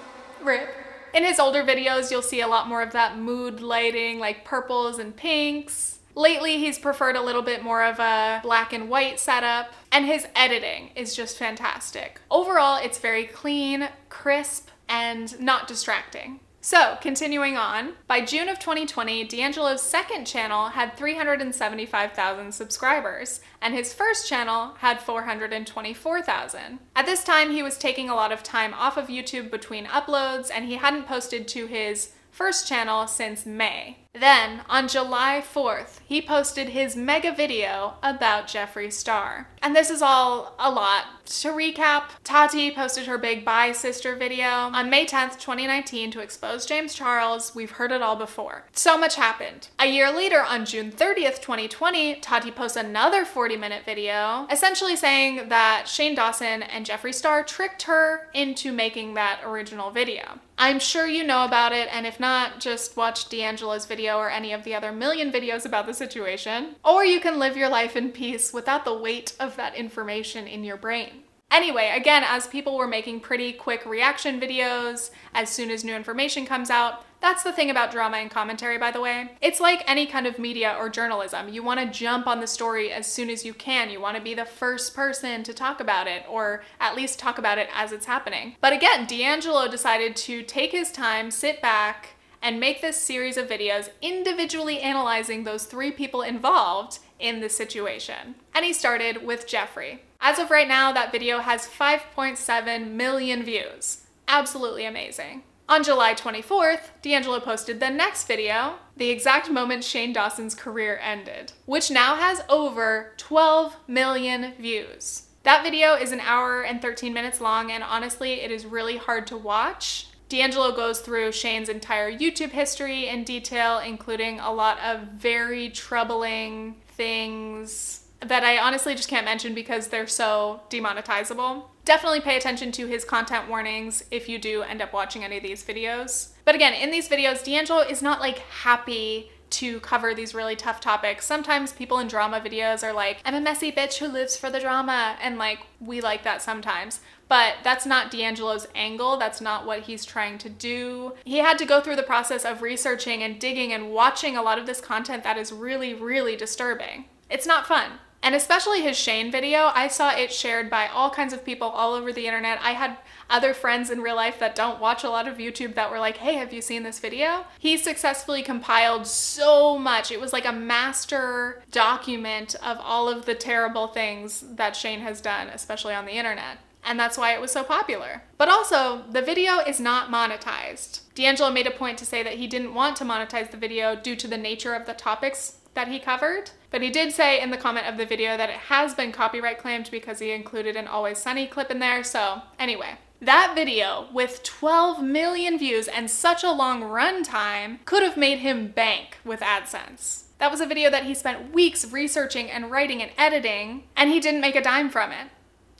Rip. 0.41 0.73
In 1.13 1.25
his 1.25 1.41
older 1.41 1.63
videos, 1.63 2.09
you'll 2.09 2.21
see 2.21 2.39
a 2.39 2.47
lot 2.47 2.69
more 2.69 2.81
of 2.81 2.93
that 2.93 3.17
mood 3.17 3.59
lighting, 3.59 4.17
like 4.17 4.45
purples 4.45 4.97
and 4.97 5.13
pinks. 5.13 5.99
Lately, 6.15 6.57
he's 6.57 6.77
preferred 6.77 7.15
a 7.15 7.21
little 7.21 7.41
bit 7.41 7.63
more 7.63 7.83
of 7.83 7.99
a 7.99 8.39
black 8.43 8.71
and 8.71 8.89
white 8.89 9.19
setup, 9.19 9.73
and 9.91 10.05
his 10.05 10.27
editing 10.35 10.91
is 10.95 11.15
just 11.15 11.37
fantastic. 11.37 12.21
Overall, 12.29 12.79
it's 12.83 12.99
very 12.99 13.25
clean, 13.25 13.89
crisp, 14.09 14.69
and 14.87 15.39
not 15.39 15.67
distracting. 15.67 16.39
So, 16.65 16.97
continuing 17.01 17.57
on, 17.57 17.95
by 18.07 18.23
June 18.23 18.47
of 18.47 18.57
2020, 18.57 19.25
D'Angelo's 19.25 19.81
second 19.81 20.25
channel 20.25 20.67
had 20.69 20.95
375,000 20.95 22.53
subscribers, 22.53 23.41
and 23.61 23.73
his 23.73 23.93
first 23.93 24.29
channel 24.29 24.75
had 24.77 25.01
424,000. 25.01 26.79
At 26.95 27.05
this 27.05 27.23
time, 27.25 27.51
he 27.51 27.61
was 27.61 27.77
taking 27.77 28.09
a 28.09 28.15
lot 28.15 28.31
of 28.31 28.43
time 28.43 28.73
off 28.75 28.95
of 28.95 29.07
YouTube 29.07 29.51
between 29.51 29.87
uploads, 29.87 30.49
and 30.53 30.65
he 30.65 30.75
hadn't 30.75 31.05
posted 31.05 31.49
to 31.49 31.65
his 31.67 32.11
first 32.31 32.65
channel 32.65 33.07
since 33.07 33.45
May. 33.45 34.02
Then, 34.15 34.61
on 34.69 34.87
July 34.87 35.41
4th, 35.43 35.99
he 36.05 36.21
posted 36.21 36.69
his 36.69 36.95
mega 36.95 37.31
video 37.33 37.95
about 38.03 38.47
Jeffree 38.47 38.93
Star. 38.93 39.47
And 39.59 39.75
this 39.75 39.89
is 39.89 40.03
all 40.03 40.53
a 40.59 40.69
lot. 40.69 41.05
To 41.25 41.47
recap, 41.49 42.09
Tati 42.23 42.69
posted 42.69 43.07
her 43.07 43.17
big 43.17 43.43
Bye 43.43 43.71
Sister 43.71 44.15
video 44.15 44.45
on 44.45 44.89
May 44.91 45.07
10th, 45.07 45.39
2019 45.39 46.11
to 46.11 46.19
expose 46.19 46.67
James 46.67 46.93
Charles. 46.93 47.55
We've 47.55 47.71
heard 47.71 47.91
it 47.91 48.03
all 48.03 48.15
before. 48.15 48.65
So 48.73 48.99
much 48.99 49.15
happened. 49.15 49.69
A 49.79 49.87
year 49.87 50.11
later, 50.11 50.43
on 50.43 50.65
June 50.65 50.91
30th, 50.91 51.41
2020, 51.41 52.15
Tati 52.15 52.51
posts 52.51 52.77
another 52.77 53.25
40 53.25 53.57
minute 53.57 53.83
video, 53.83 54.45
essentially 54.51 54.95
saying 54.95 55.49
that 55.49 55.87
Shane 55.87 56.13
Dawson 56.13 56.61
and 56.61 56.85
Jeffree 56.85 57.15
Star 57.15 57.41
tricked 57.41 57.83
her 57.83 58.27
into 58.35 58.71
making 58.71 59.15
that 59.15 59.39
original 59.43 59.89
video. 59.89 60.39
I'm 60.57 60.79
sure 60.79 61.07
you 61.07 61.23
know 61.23 61.45
about 61.45 61.71
it, 61.71 61.87
and 61.91 62.05
if 62.05 62.19
not, 62.19 62.59
just 62.59 62.95
watch 62.95 63.27
D'Angelo's 63.27 63.87
video 63.87 64.02
video 64.03 64.17
or 64.17 64.29
any 64.29 64.51
of 64.51 64.65
the 64.65 64.75
other 64.75 64.91
million 64.91 65.31
videos 65.31 65.65
about 65.65 65.85
the 65.85 65.93
situation. 65.93 66.75
Or 66.83 67.05
you 67.05 67.21
can 67.21 67.39
live 67.39 67.55
your 67.55 67.69
life 67.69 67.95
in 67.95 68.11
peace 68.11 68.51
without 68.51 68.83
the 68.83 68.93
weight 68.93 69.33
of 69.39 69.55
that 69.55 69.75
information 69.75 70.45
in 70.45 70.65
your 70.65 70.75
brain. 70.75 71.23
Anyway, 71.49 71.89
again, 71.95 72.23
as 72.25 72.47
people 72.47 72.77
were 72.77 72.87
making 72.87 73.21
pretty 73.21 73.53
quick 73.53 73.85
reaction 73.85 74.41
videos 74.41 75.11
as 75.33 75.49
soon 75.49 75.71
as 75.71 75.85
new 75.85 75.95
information 75.95 76.45
comes 76.45 76.69
out, 76.69 77.05
that's 77.21 77.43
the 77.43 77.53
thing 77.53 77.69
about 77.69 77.91
drama 77.91 78.17
and 78.17 78.29
commentary, 78.29 78.77
by 78.77 78.91
the 78.91 78.99
way. 78.99 79.31
It's 79.39 79.61
like 79.61 79.89
any 79.89 80.05
kind 80.05 80.27
of 80.27 80.37
media 80.37 80.75
or 80.77 80.89
journalism. 80.89 81.47
You 81.47 81.63
want 81.63 81.79
to 81.79 81.97
jump 81.99 82.27
on 82.27 82.41
the 82.41 82.47
story 82.47 82.91
as 82.91 83.07
soon 83.07 83.29
as 83.29 83.45
you 83.45 83.53
can. 83.53 83.89
You 83.89 84.01
want 84.01 84.17
to 84.17 84.21
be 84.21 84.33
the 84.33 84.43
first 84.43 84.93
person 84.93 85.43
to 85.43 85.53
talk 85.53 85.79
about 85.79 86.07
it, 86.07 86.25
or 86.27 86.63
at 86.81 86.97
least 86.97 87.19
talk 87.19 87.37
about 87.37 87.57
it 87.57 87.69
as 87.73 87.93
it's 87.93 88.07
happening. 88.07 88.57
But 88.59 88.73
again, 88.73 89.05
D'Angelo 89.05 89.69
decided 89.69 90.17
to 90.17 90.43
take 90.43 90.73
his 90.73 90.91
time, 90.91 91.31
sit 91.31 91.61
back, 91.61 92.12
and 92.43 92.59
make 92.59 92.81
this 92.81 92.99
series 92.99 93.37
of 93.37 93.47
videos 93.47 93.89
individually 94.01 94.79
analyzing 94.81 95.43
those 95.43 95.63
three 95.65 95.89
people 95.89 96.21
involved 96.21 96.99
in 97.17 97.39
the 97.39 97.49
situation. 97.49 98.35
And 98.53 98.65
he 98.65 98.73
started 98.73 99.25
with 99.25 99.47
Jeffree. 99.47 99.99
As 100.19 100.37
of 100.37 100.51
right 100.51 100.67
now, 100.67 100.91
that 100.91 101.11
video 101.11 101.39
has 101.39 101.67
5.7 101.67 102.91
million 102.91 103.43
views. 103.43 104.05
Absolutely 104.27 104.85
amazing. 104.85 105.43
On 105.69 105.83
July 105.83 106.13
24th, 106.13 106.89
D'Angelo 107.01 107.39
posted 107.39 107.79
the 107.79 107.89
next 107.89 108.27
video, 108.27 108.75
the 108.97 109.09
exact 109.09 109.49
moment 109.49 109.85
Shane 109.85 110.11
Dawson's 110.11 110.53
career 110.53 110.99
ended, 111.01 111.53
which 111.65 111.89
now 111.89 112.15
has 112.15 112.43
over 112.49 113.13
12 113.15 113.77
million 113.87 114.53
views. 114.59 115.27
That 115.43 115.63
video 115.63 115.93
is 115.93 116.11
an 116.11 116.19
hour 116.19 116.61
and 116.61 116.81
13 116.81 117.13
minutes 117.13 117.39
long, 117.39 117.71
and 117.71 117.83
honestly, 117.83 118.41
it 118.41 118.51
is 118.51 118.65
really 118.65 118.97
hard 118.97 119.25
to 119.27 119.37
watch. 119.37 120.07
D'Angelo 120.29 120.75
goes 120.75 120.99
through 120.99 121.31
Shane's 121.31 121.69
entire 121.69 122.11
YouTube 122.11 122.51
history 122.51 123.07
in 123.07 123.23
detail, 123.23 123.79
including 123.79 124.39
a 124.39 124.51
lot 124.51 124.79
of 124.79 125.01
very 125.09 125.69
troubling 125.69 126.75
things 126.89 128.01
that 128.21 128.43
I 128.43 128.57
honestly 128.57 128.95
just 128.95 129.09
can't 129.09 129.25
mention 129.25 129.53
because 129.53 129.87
they're 129.87 130.07
so 130.07 130.61
demonetizable. 130.69 131.65
Definitely 131.85 132.21
pay 132.21 132.37
attention 132.37 132.71
to 132.73 132.87
his 132.87 133.03
content 133.03 133.49
warnings 133.49 134.05
if 134.11 134.29
you 134.29 134.39
do 134.39 134.61
end 134.61 134.81
up 134.81 134.93
watching 134.93 135.23
any 135.23 135.37
of 135.37 135.43
these 135.43 135.63
videos. 135.63 136.29
But 136.45 136.55
again, 136.55 136.73
in 136.73 136.91
these 136.91 137.09
videos, 137.09 137.43
D'Angelo 137.43 137.81
is 137.81 138.01
not 138.01 138.21
like 138.21 138.39
happy 138.39 139.31
to 139.53 139.79
cover 139.81 140.13
these 140.13 140.33
really 140.33 140.55
tough 140.55 140.79
topics. 140.81 141.25
Sometimes 141.25 141.73
people 141.73 141.99
in 141.99 142.07
drama 142.07 142.39
videos 142.39 142.83
are 142.83 142.93
like, 142.93 143.19
I'm 143.23 143.35
a 143.35 143.41
messy 143.41 143.71
bitch 143.71 143.97
who 143.97 144.07
lives 144.07 144.35
for 144.35 144.49
the 144.49 144.59
drama. 144.59 145.15
And 145.21 145.37
like, 145.37 145.59
we 145.79 146.01
like 146.01 146.23
that 146.23 146.41
sometimes. 146.41 147.01
But 147.27 147.55
that's 147.63 147.85
not 147.85 148.11
D'Angelo's 148.11 148.67
angle. 148.75 149.17
That's 149.17 149.41
not 149.41 149.65
what 149.65 149.81
he's 149.81 150.05
trying 150.05 150.37
to 150.39 150.49
do. 150.49 151.13
He 151.23 151.37
had 151.37 151.57
to 151.59 151.65
go 151.65 151.81
through 151.81 151.95
the 151.95 152.03
process 152.03 152.45
of 152.45 152.61
researching 152.61 153.23
and 153.23 153.39
digging 153.39 153.71
and 153.71 153.91
watching 153.91 154.35
a 154.35 154.41
lot 154.41 154.59
of 154.59 154.65
this 154.65 154.81
content 154.81 155.23
that 155.23 155.37
is 155.37 155.51
really, 155.51 155.93
really 155.93 156.35
disturbing. 156.35 157.05
It's 157.29 157.47
not 157.47 157.67
fun. 157.67 157.93
And 158.23 158.35
especially 158.35 158.81
his 158.81 158.97
Shane 158.97 159.33
video, 159.33 159.69
I 159.75 159.89
saw 159.89 160.15
it 160.15 160.31
shared 160.31 160.69
by 160.69 160.87
all 160.87 161.09
kinds 161.09 161.33
of 161.33 161.43
people 161.43 161.67
all 161.67 161.93
over 161.93 162.13
the 162.13 162.25
internet. 162.25 162.57
I 162.63 162.71
had 162.71 162.95
other 163.29 163.53
friends 163.53 163.89
in 163.89 163.99
real 163.99 164.15
life 164.15 164.39
that 164.39 164.55
don't 164.55 164.79
watch 164.79 165.03
a 165.03 165.09
lot 165.09 165.27
of 165.27 165.39
YouTube 165.39 165.75
that 165.75 165.91
were 165.91 165.99
like, 165.99 166.17
hey, 166.17 166.35
have 166.35 166.53
you 166.53 166.61
seen 166.61 166.83
this 166.83 166.99
video? 166.99 167.45
He 167.59 167.75
successfully 167.75 168.41
compiled 168.41 169.07
so 169.07 169.77
much. 169.77 170.09
It 170.09 170.21
was 170.21 170.31
like 170.31 170.45
a 170.45 170.53
master 170.53 171.61
document 171.69 172.55
of 172.63 172.77
all 172.79 173.09
of 173.09 173.25
the 173.25 173.35
terrible 173.35 173.87
things 173.87 174.41
that 174.55 174.77
Shane 174.77 175.01
has 175.01 175.19
done, 175.19 175.49
especially 175.49 175.93
on 175.93 176.05
the 176.05 176.13
internet. 176.13 176.59
And 176.85 176.97
that's 176.97 177.17
why 177.17 177.33
it 177.33 177.41
was 177.41 177.51
so 177.51 177.63
popular. 177.63 178.23
But 178.37 178.47
also, 178.47 179.03
the 179.11 179.21
video 179.21 179.59
is 179.59 179.81
not 179.81 180.09
monetized. 180.09 181.01
D'Angelo 181.15 181.51
made 181.51 181.67
a 181.67 181.71
point 181.71 181.97
to 181.97 182.05
say 182.05 182.23
that 182.23 182.35
he 182.35 182.47
didn't 182.47 182.73
want 182.73 182.95
to 182.97 183.05
monetize 183.05 183.51
the 183.51 183.57
video 183.57 183.97
due 183.97 184.15
to 184.15 184.27
the 184.29 184.37
nature 184.37 184.73
of 184.73 184.85
the 184.85 184.93
topics 184.93 185.57
that 185.73 185.87
he 185.87 185.99
covered. 185.99 186.51
But 186.71 186.81
he 186.81 186.89
did 186.89 187.11
say 187.11 187.41
in 187.41 187.51
the 187.51 187.57
comment 187.57 187.87
of 187.87 187.97
the 187.97 188.05
video 188.05 188.37
that 188.37 188.49
it 188.49 188.55
has 188.55 188.93
been 188.93 189.11
copyright 189.11 189.59
claimed 189.59 189.89
because 189.91 190.19
he 190.19 190.31
included 190.31 190.75
an 190.75 190.87
Always 190.87 191.19
Sunny 191.19 191.47
clip 191.47 191.69
in 191.69 191.79
there. 191.79 192.03
So, 192.03 192.41
anyway, 192.57 192.97
that 193.21 193.53
video 193.55 194.07
with 194.11 194.43
12 194.43 195.01
million 195.01 195.57
views 195.57 195.87
and 195.87 196.09
such 196.09 196.43
a 196.43 196.51
long 196.51 196.81
runtime 196.81 197.83
could 197.85 198.03
have 198.03 198.17
made 198.17 198.39
him 198.39 198.67
bank 198.67 199.17
with 199.23 199.39
AdSense. 199.39 200.23
That 200.39 200.51
was 200.51 200.59
a 200.59 200.65
video 200.65 200.89
that 200.89 201.05
he 201.05 201.13
spent 201.13 201.53
weeks 201.53 201.89
researching 201.89 202.51
and 202.51 202.69
writing 202.69 203.01
and 203.01 203.11
editing, 203.17 203.83
and 203.95 204.09
he 204.09 204.19
didn't 204.19 204.41
make 204.41 204.57
a 204.57 204.61
dime 204.61 204.89
from 204.89 205.11
it. 205.11 205.29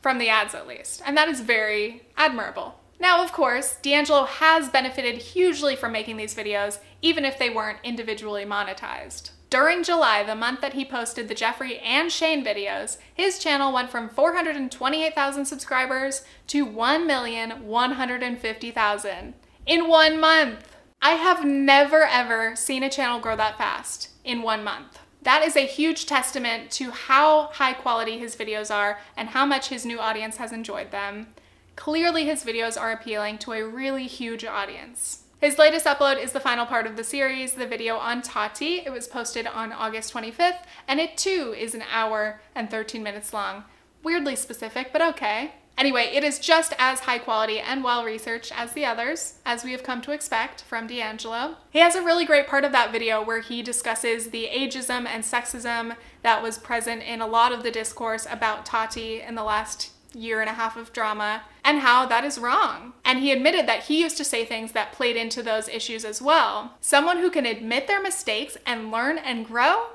From 0.01 0.19
the 0.19 0.29
ads, 0.29 0.55
at 0.55 0.67
least. 0.67 1.01
And 1.05 1.17
that 1.17 1.27
is 1.27 1.41
very 1.41 2.03
admirable. 2.15 2.75
Now, 2.99 3.21
of 3.21 3.33
course, 3.33 3.75
D'Angelo 3.81 4.23
has 4.23 4.69
benefited 4.69 5.15
hugely 5.15 5.75
from 5.75 5.91
making 5.91 6.15
these 6.15 6.33
videos, 6.33 6.79
even 7.01 7.25
if 7.25 7.37
they 7.37 7.49
weren't 7.49 7.79
individually 7.83 8.45
monetized. 8.45 9.31
During 9.53 9.83
July, 9.83 10.23
the 10.23 10.33
month 10.33 10.61
that 10.61 10.73
he 10.73 10.83
posted 10.83 11.27
the 11.27 11.35
Jeffree 11.35 11.79
and 11.83 12.11
Shane 12.11 12.43
videos, 12.43 12.97
his 13.13 13.37
channel 13.37 13.71
went 13.71 13.91
from 13.91 14.09
428,000 14.09 15.45
subscribers 15.45 16.23
to 16.47 16.65
1,150,000 16.65 19.33
in 19.67 19.87
one 19.87 20.19
month. 20.19 20.75
I 21.03 21.11
have 21.11 21.45
never 21.45 22.03
ever 22.03 22.55
seen 22.55 22.81
a 22.81 22.89
channel 22.89 23.19
grow 23.19 23.35
that 23.35 23.59
fast 23.59 24.09
in 24.23 24.41
one 24.41 24.63
month. 24.63 24.97
That 25.21 25.43
is 25.43 25.55
a 25.55 25.67
huge 25.67 26.07
testament 26.07 26.71
to 26.71 26.89
how 26.89 27.51
high 27.53 27.73
quality 27.73 28.17
his 28.17 28.35
videos 28.35 28.73
are 28.73 28.97
and 29.15 29.29
how 29.29 29.45
much 29.45 29.67
his 29.67 29.85
new 29.85 29.99
audience 29.99 30.37
has 30.37 30.51
enjoyed 30.51 30.89
them. 30.89 31.27
Clearly, 31.75 32.25
his 32.25 32.43
videos 32.43 32.81
are 32.81 32.91
appealing 32.91 33.37
to 33.37 33.53
a 33.53 33.67
really 33.67 34.07
huge 34.07 34.45
audience. 34.45 35.22
His 35.43 35.57
latest 35.57 35.85
upload 35.85 36.23
is 36.23 36.31
the 36.31 36.39
final 36.39 36.65
part 36.65 36.87
of 36.87 36.95
the 36.95 37.03
series, 37.03 37.51
the 37.51 37.67
video 37.67 37.97
on 37.97 38.21
Tati. 38.21 38.77
It 38.85 38.93
was 38.93 39.09
posted 39.09 39.45
on 39.45 39.73
August 39.73 40.13
25th, 40.13 40.59
and 40.87 41.01
it 41.01 41.17
too 41.17 41.53
is 41.59 41.75
an 41.75 41.83
hour 41.91 42.39
and 42.55 42.71
13 42.71 43.03
minutes 43.03 43.33
long. 43.33 43.65
Weirdly 44.03 44.37
specific, 44.37 44.93
but 44.93 45.01
okay. 45.01 45.55
Anyway, 45.77 46.03
it 46.03 46.23
is 46.23 46.39
just 46.39 46.73
as 46.79 47.01
high 47.01 47.17
quality 47.17 47.59
and 47.59 47.83
well 47.83 48.05
researched 48.05 48.57
as 48.57 48.71
the 48.71 48.85
others, 48.85 49.39
as 49.45 49.65
we 49.65 49.73
have 49.73 49.83
come 49.83 50.01
to 50.03 50.13
expect 50.13 50.61
from 50.61 50.87
D'Angelo. 50.87 51.57
He 51.71 51.79
has 51.79 51.95
a 51.95 52.01
really 52.01 52.23
great 52.23 52.47
part 52.47 52.63
of 52.63 52.71
that 52.71 52.93
video 52.93 53.21
where 53.21 53.41
he 53.41 53.61
discusses 53.61 54.29
the 54.29 54.47
ageism 54.49 55.05
and 55.05 55.25
sexism 55.25 55.97
that 56.21 56.41
was 56.41 56.57
present 56.57 57.03
in 57.03 57.19
a 57.19 57.27
lot 57.27 57.51
of 57.51 57.63
the 57.63 57.71
discourse 57.71 58.25
about 58.29 58.65
Tati 58.65 59.19
in 59.19 59.35
the 59.35 59.43
last 59.43 59.91
year 60.15 60.41
and 60.41 60.49
a 60.49 60.53
half 60.53 60.77
of 60.77 60.93
drama 60.93 61.43
and 61.63 61.79
how 61.79 62.05
that 62.05 62.23
is 62.23 62.37
wrong. 62.37 62.93
And 63.05 63.19
he 63.19 63.31
admitted 63.31 63.67
that 63.67 63.83
he 63.83 64.01
used 64.01 64.17
to 64.17 64.23
say 64.23 64.45
things 64.45 64.71
that 64.73 64.91
played 64.91 65.15
into 65.15 65.43
those 65.43 65.67
issues 65.67 66.05
as 66.05 66.21
well. 66.21 66.75
Someone 66.81 67.17
who 67.17 67.29
can 67.29 67.45
admit 67.45 67.87
their 67.87 68.01
mistakes 68.01 68.57
and 68.65 68.91
learn 68.91 69.17
and 69.17 69.45
grow, 69.45 69.87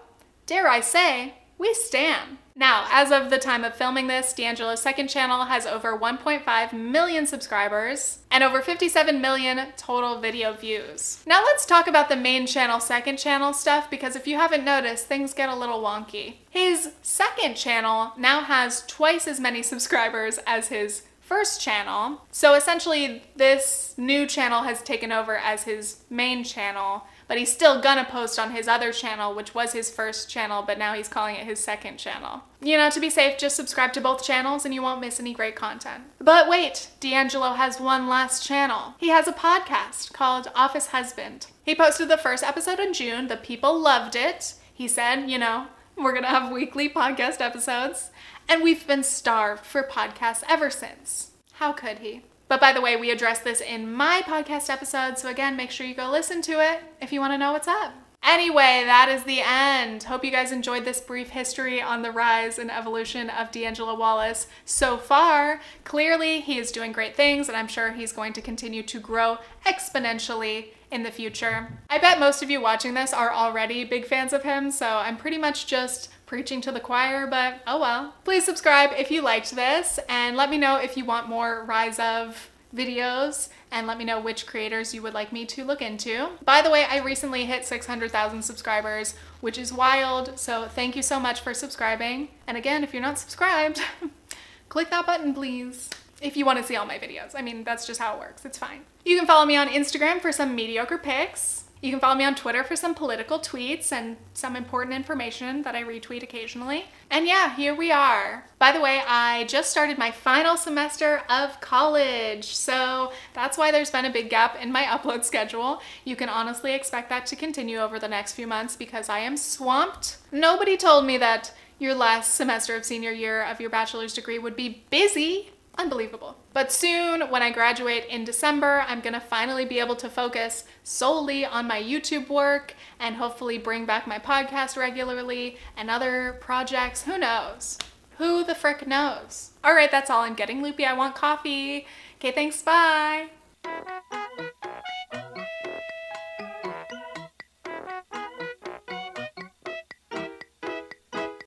dare 0.46 0.68
I 0.68 0.80
say, 0.80 1.34
we 1.58 1.74
stand. 1.74 2.38
Now, 2.58 2.88
as 2.90 3.12
of 3.12 3.30
the 3.30 3.38
time 3.38 3.62
of 3.62 3.76
filming 3.76 4.08
this, 4.08 4.32
D'Angelo's 4.32 4.82
second 4.82 5.06
channel 5.06 5.44
has 5.44 5.64
over 5.64 5.96
1.5 5.96 6.72
million 6.72 7.24
subscribers 7.24 8.18
and 8.32 8.42
over 8.42 8.60
57 8.60 9.20
million 9.20 9.68
total 9.76 10.20
video 10.20 10.52
views. 10.54 11.22
Now 11.24 11.44
let's 11.44 11.64
talk 11.64 11.86
about 11.86 12.08
the 12.08 12.16
main 12.16 12.48
channel, 12.48 12.80
second 12.80 13.18
channel 13.18 13.52
stuff 13.52 13.88
because 13.88 14.16
if 14.16 14.26
you 14.26 14.38
haven't 14.38 14.64
noticed, 14.64 15.06
things 15.06 15.34
get 15.34 15.48
a 15.48 15.54
little 15.54 15.80
wonky. 15.80 16.38
His 16.50 16.90
second 17.00 17.54
channel 17.54 18.12
now 18.18 18.40
has 18.42 18.84
twice 18.88 19.28
as 19.28 19.38
many 19.38 19.62
subscribers 19.62 20.40
as 20.44 20.66
his 20.66 21.02
first 21.20 21.60
channel. 21.60 22.22
So 22.32 22.54
essentially, 22.54 23.22
this 23.36 23.94
new 23.96 24.26
channel 24.26 24.62
has 24.62 24.82
taken 24.82 25.12
over 25.12 25.36
as 25.36 25.62
his 25.64 25.98
main 26.10 26.42
channel, 26.42 27.04
but 27.28 27.38
he's 27.38 27.52
still 27.52 27.80
gonna 27.80 28.04
post 28.04 28.38
on 28.38 28.50
his 28.50 28.66
other 28.66 28.92
channel, 28.92 29.34
which 29.34 29.54
was 29.54 29.72
his 29.72 29.90
first 29.90 30.28
channel, 30.28 30.64
but 30.66 30.78
now 30.78 30.94
he's 30.94 31.08
calling 31.08 31.36
it 31.36 31.46
his 31.46 31.60
second 31.60 31.98
channel. 31.98 32.42
You 32.60 32.76
know, 32.76 32.90
to 32.90 32.98
be 32.98 33.10
safe, 33.10 33.38
just 33.38 33.54
subscribe 33.54 33.92
to 33.92 34.00
both 34.00 34.24
channels 34.24 34.64
and 34.64 34.74
you 34.74 34.82
won't 34.82 35.00
miss 35.00 35.20
any 35.20 35.34
great 35.34 35.54
content. 35.54 36.04
But 36.18 36.48
wait, 36.48 36.90
D'Angelo 37.00 37.52
has 37.52 37.78
one 37.78 38.08
last 38.08 38.44
channel. 38.44 38.94
He 38.98 39.10
has 39.10 39.28
a 39.28 39.32
podcast 39.32 40.12
called 40.12 40.50
Office 40.54 40.88
Husband. 40.88 41.46
He 41.62 41.74
posted 41.74 42.08
the 42.08 42.16
first 42.16 42.42
episode 42.42 42.80
in 42.80 42.94
June. 42.94 43.28
The 43.28 43.36
people 43.36 43.78
loved 43.78 44.16
it. 44.16 44.54
He 44.72 44.88
said, 44.88 45.30
you 45.30 45.38
know, 45.38 45.66
we're 45.96 46.14
gonna 46.14 46.28
have 46.28 46.50
weekly 46.50 46.88
podcast 46.88 47.40
episodes. 47.40 48.10
And 48.48 48.62
we've 48.62 48.86
been 48.86 49.02
starved 49.02 49.66
for 49.66 49.82
podcasts 49.82 50.42
ever 50.48 50.70
since. 50.70 51.32
How 51.54 51.72
could 51.72 51.98
he? 51.98 52.22
But 52.48 52.60
by 52.60 52.72
the 52.72 52.80
way, 52.80 52.96
we 52.96 53.10
address 53.10 53.40
this 53.40 53.60
in 53.60 53.92
my 53.92 54.22
podcast 54.24 54.70
episode, 54.70 55.18
so 55.18 55.28
again, 55.28 55.54
make 55.56 55.70
sure 55.70 55.86
you 55.86 55.94
go 55.94 56.10
listen 56.10 56.40
to 56.42 56.52
it 56.52 56.80
if 57.00 57.12
you 57.12 57.20
want 57.20 57.34
to 57.34 57.38
know 57.38 57.52
what's 57.52 57.68
up. 57.68 57.92
Anyway, 58.22 58.82
that 58.84 59.08
is 59.08 59.22
the 59.24 59.40
end. 59.40 60.02
Hope 60.02 60.24
you 60.24 60.30
guys 60.30 60.50
enjoyed 60.50 60.84
this 60.84 61.00
brief 61.00 61.28
history 61.28 61.80
on 61.80 62.02
the 62.02 62.10
rise 62.10 62.58
and 62.58 62.70
evolution 62.70 63.30
of 63.30 63.52
D'Angelo 63.52 63.94
Wallace 63.94 64.48
so 64.64 64.96
far. 64.96 65.60
Clearly, 65.84 66.40
he 66.40 66.58
is 66.58 66.72
doing 66.72 66.90
great 66.90 67.14
things, 67.14 67.48
and 67.48 67.56
I'm 67.56 67.68
sure 67.68 67.92
he's 67.92 68.12
going 68.12 68.32
to 68.32 68.42
continue 68.42 68.82
to 68.82 68.98
grow 68.98 69.38
exponentially 69.64 70.68
in 70.90 71.02
the 71.02 71.10
future. 71.10 71.68
I 71.90 71.98
bet 71.98 72.20
most 72.20 72.42
of 72.42 72.50
you 72.50 72.60
watching 72.60 72.94
this 72.94 73.12
are 73.12 73.32
already 73.32 73.84
big 73.84 74.06
fans 74.06 74.32
of 74.32 74.42
him, 74.42 74.70
so 74.70 74.86
I'm 74.86 75.16
pretty 75.16 75.38
much 75.38 75.66
just 75.66 76.10
preaching 76.26 76.60
to 76.62 76.72
the 76.72 76.80
choir, 76.80 77.26
but 77.26 77.60
oh 77.66 77.80
well. 77.80 78.14
Please 78.24 78.44
subscribe 78.44 78.90
if 78.96 79.10
you 79.10 79.22
liked 79.22 79.54
this 79.54 79.98
and 80.08 80.36
let 80.36 80.50
me 80.50 80.58
know 80.58 80.76
if 80.76 80.96
you 80.96 81.04
want 81.04 81.28
more 81.28 81.64
Rise 81.64 81.98
of 81.98 82.50
videos 82.74 83.48
and 83.70 83.86
let 83.86 83.98
me 83.98 84.04
know 84.04 84.20
which 84.20 84.46
creators 84.46 84.94
you 84.94 85.02
would 85.02 85.14
like 85.14 85.32
me 85.32 85.44
to 85.46 85.64
look 85.64 85.82
into. 85.82 86.28
By 86.44 86.62
the 86.62 86.70
way, 86.70 86.84
I 86.84 86.98
recently 86.98 87.44
hit 87.44 87.64
600,000 87.64 88.42
subscribers, 88.42 89.14
which 89.40 89.58
is 89.58 89.72
wild, 89.72 90.38
so 90.38 90.68
thank 90.68 90.96
you 90.96 91.02
so 91.02 91.18
much 91.18 91.40
for 91.40 91.54
subscribing. 91.54 92.28
And 92.46 92.56
again, 92.56 92.84
if 92.84 92.92
you're 92.92 93.02
not 93.02 93.18
subscribed, 93.18 93.80
click 94.68 94.90
that 94.90 95.06
button, 95.06 95.34
please. 95.34 95.90
If 96.20 96.36
you 96.36 96.44
want 96.44 96.58
to 96.58 96.64
see 96.64 96.76
all 96.76 96.86
my 96.86 96.98
videos. 96.98 97.34
I 97.34 97.42
mean, 97.42 97.64
that's 97.64 97.86
just 97.86 98.00
how 98.00 98.14
it 98.14 98.20
works. 98.20 98.44
It's 98.44 98.58
fine. 98.58 98.80
You 99.04 99.16
can 99.16 99.26
follow 99.26 99.46
me 99.46 99.56
on 99.56 99.68
Instagram 99.68 100.20
for 100.20 100.32
some 100.32 100.54
mediocre 100.54 100.98
pics. 100.98 101.64
You 101.80 101.90
can 101.90 102.00
follow 102.00 102.16
me 102.16 102.24
on 102.24 102.34
Twitter 102.34 102.64
for 102.64 102.74
some 102.74 102.92
political 102.94 103.38
tweets 103.38 103.92
and 103.92 104.16
some 104.34 104.56
important 104.56 104.96
information 104.96 105.62
that 105.62 105.76
I 105.76 105.84
retweet 105.84 106.24
occasionally. 106.24 106.86
And 107.08 107.26
yeah, 107.26 107.54
here 107.54 107.74
we 107.74 107.92
are. 107.92 108.44
By 108.58 108.72
the 108.72 108.80
way, 108.80 109.00
I 109.06 109.44
just 109.44 109.70
started 109.70 109.96
my 109.96 110.10
final 110.10 110.56
semester 110.56 111.22
of 111.30 111.60
college, 111.60 112.46
so 112.56 113.12
that's 113.32 113.56
why 113.56 113.70
there's 113.70 113.92
been 113.92 114.06
a 114.06 114.10
big 114.12 114.28
gap 114.28 114.60
in 114.60 114.72
my 114.72 114.84
upload 114.84 115.24
schedule. 115.24 115.80
You 116.04 116.16
can 116.16 116.28
honestly 116.28 116.74
expect 116.74 117.10
that 117.10 117.26
to 117.26 117.36
continue 117.36 117.78
over 117.78 118.00
the 118.00 118.08
next 118.08 118.32
few 118.32 118.48
months 118.48 118.74
because 118.74 119.08
I 119.08 119.20
am 119.20 119.36
swamped. 119.36 120.16
Nobody 120.32 120.76
told 120.76 121.06
me 121.06 121.16
that 121.18 121.52
your 121.78 121.94
last 121.94 122.34
semester 122.34 122.74
of 122.74 122.84
senior 122.84 123.12
year 123.12 123.44
of 123.44 123.60
your 123.60 123.70
bachelor's 123.70 124.14
degree 124.14 124.40
would 124.40 124.56
be 124.56 124.82
busy. 124.90 125.50
Unbelievable. 125.78 126.36
But 126.52 126.72
soon, 126.72 127.20
when 127.30 127.40
I 127.40 127.52
graduate 127.52 128.04
in 128.06 128.24
December, 128.24 128.84
I'm 128.88 129.00
gonna 129.00 129.20
finally 129.20 129.64
be 129.64 129.78
able 129.78 129.94
to 129.96 130.10
focus 130.10 130.64
solely 130.82 131.46
on 131.46 131.68
my 131.68 131.80
YouTube 131.80 132.28
work 132.28 132.74
and 132.98 133.14
hopefully 133.14 133.58
bring 133.58 133.86
back 133.86 134.08
my 134.08 134.18
podcast 134.18 134.76
regularly 134.76 135.56
and 135.76 135.88
other 135.88 136.36
projects. 136.40 137.04
Who 137.04 137.16
knows? 137.16 137.78
Who 138.18 138.42
the 138.42 138.56
frick 138.56 138.88
knows? 138.88 139.52
All 139.62 139.74
right, 139.74 139.90
that's 139.90 140.10
all. 140.10 140.22
I'm 140.22 140.34
getting 140.34 140.62
loopy. 140.64 140.84
I 140.84 140.94
want 140.94 141.14
coffee. 141.14 141.86
Okay, 142.16 142.32
thanks. 142.32 142.60
Bye. 142.60 143.28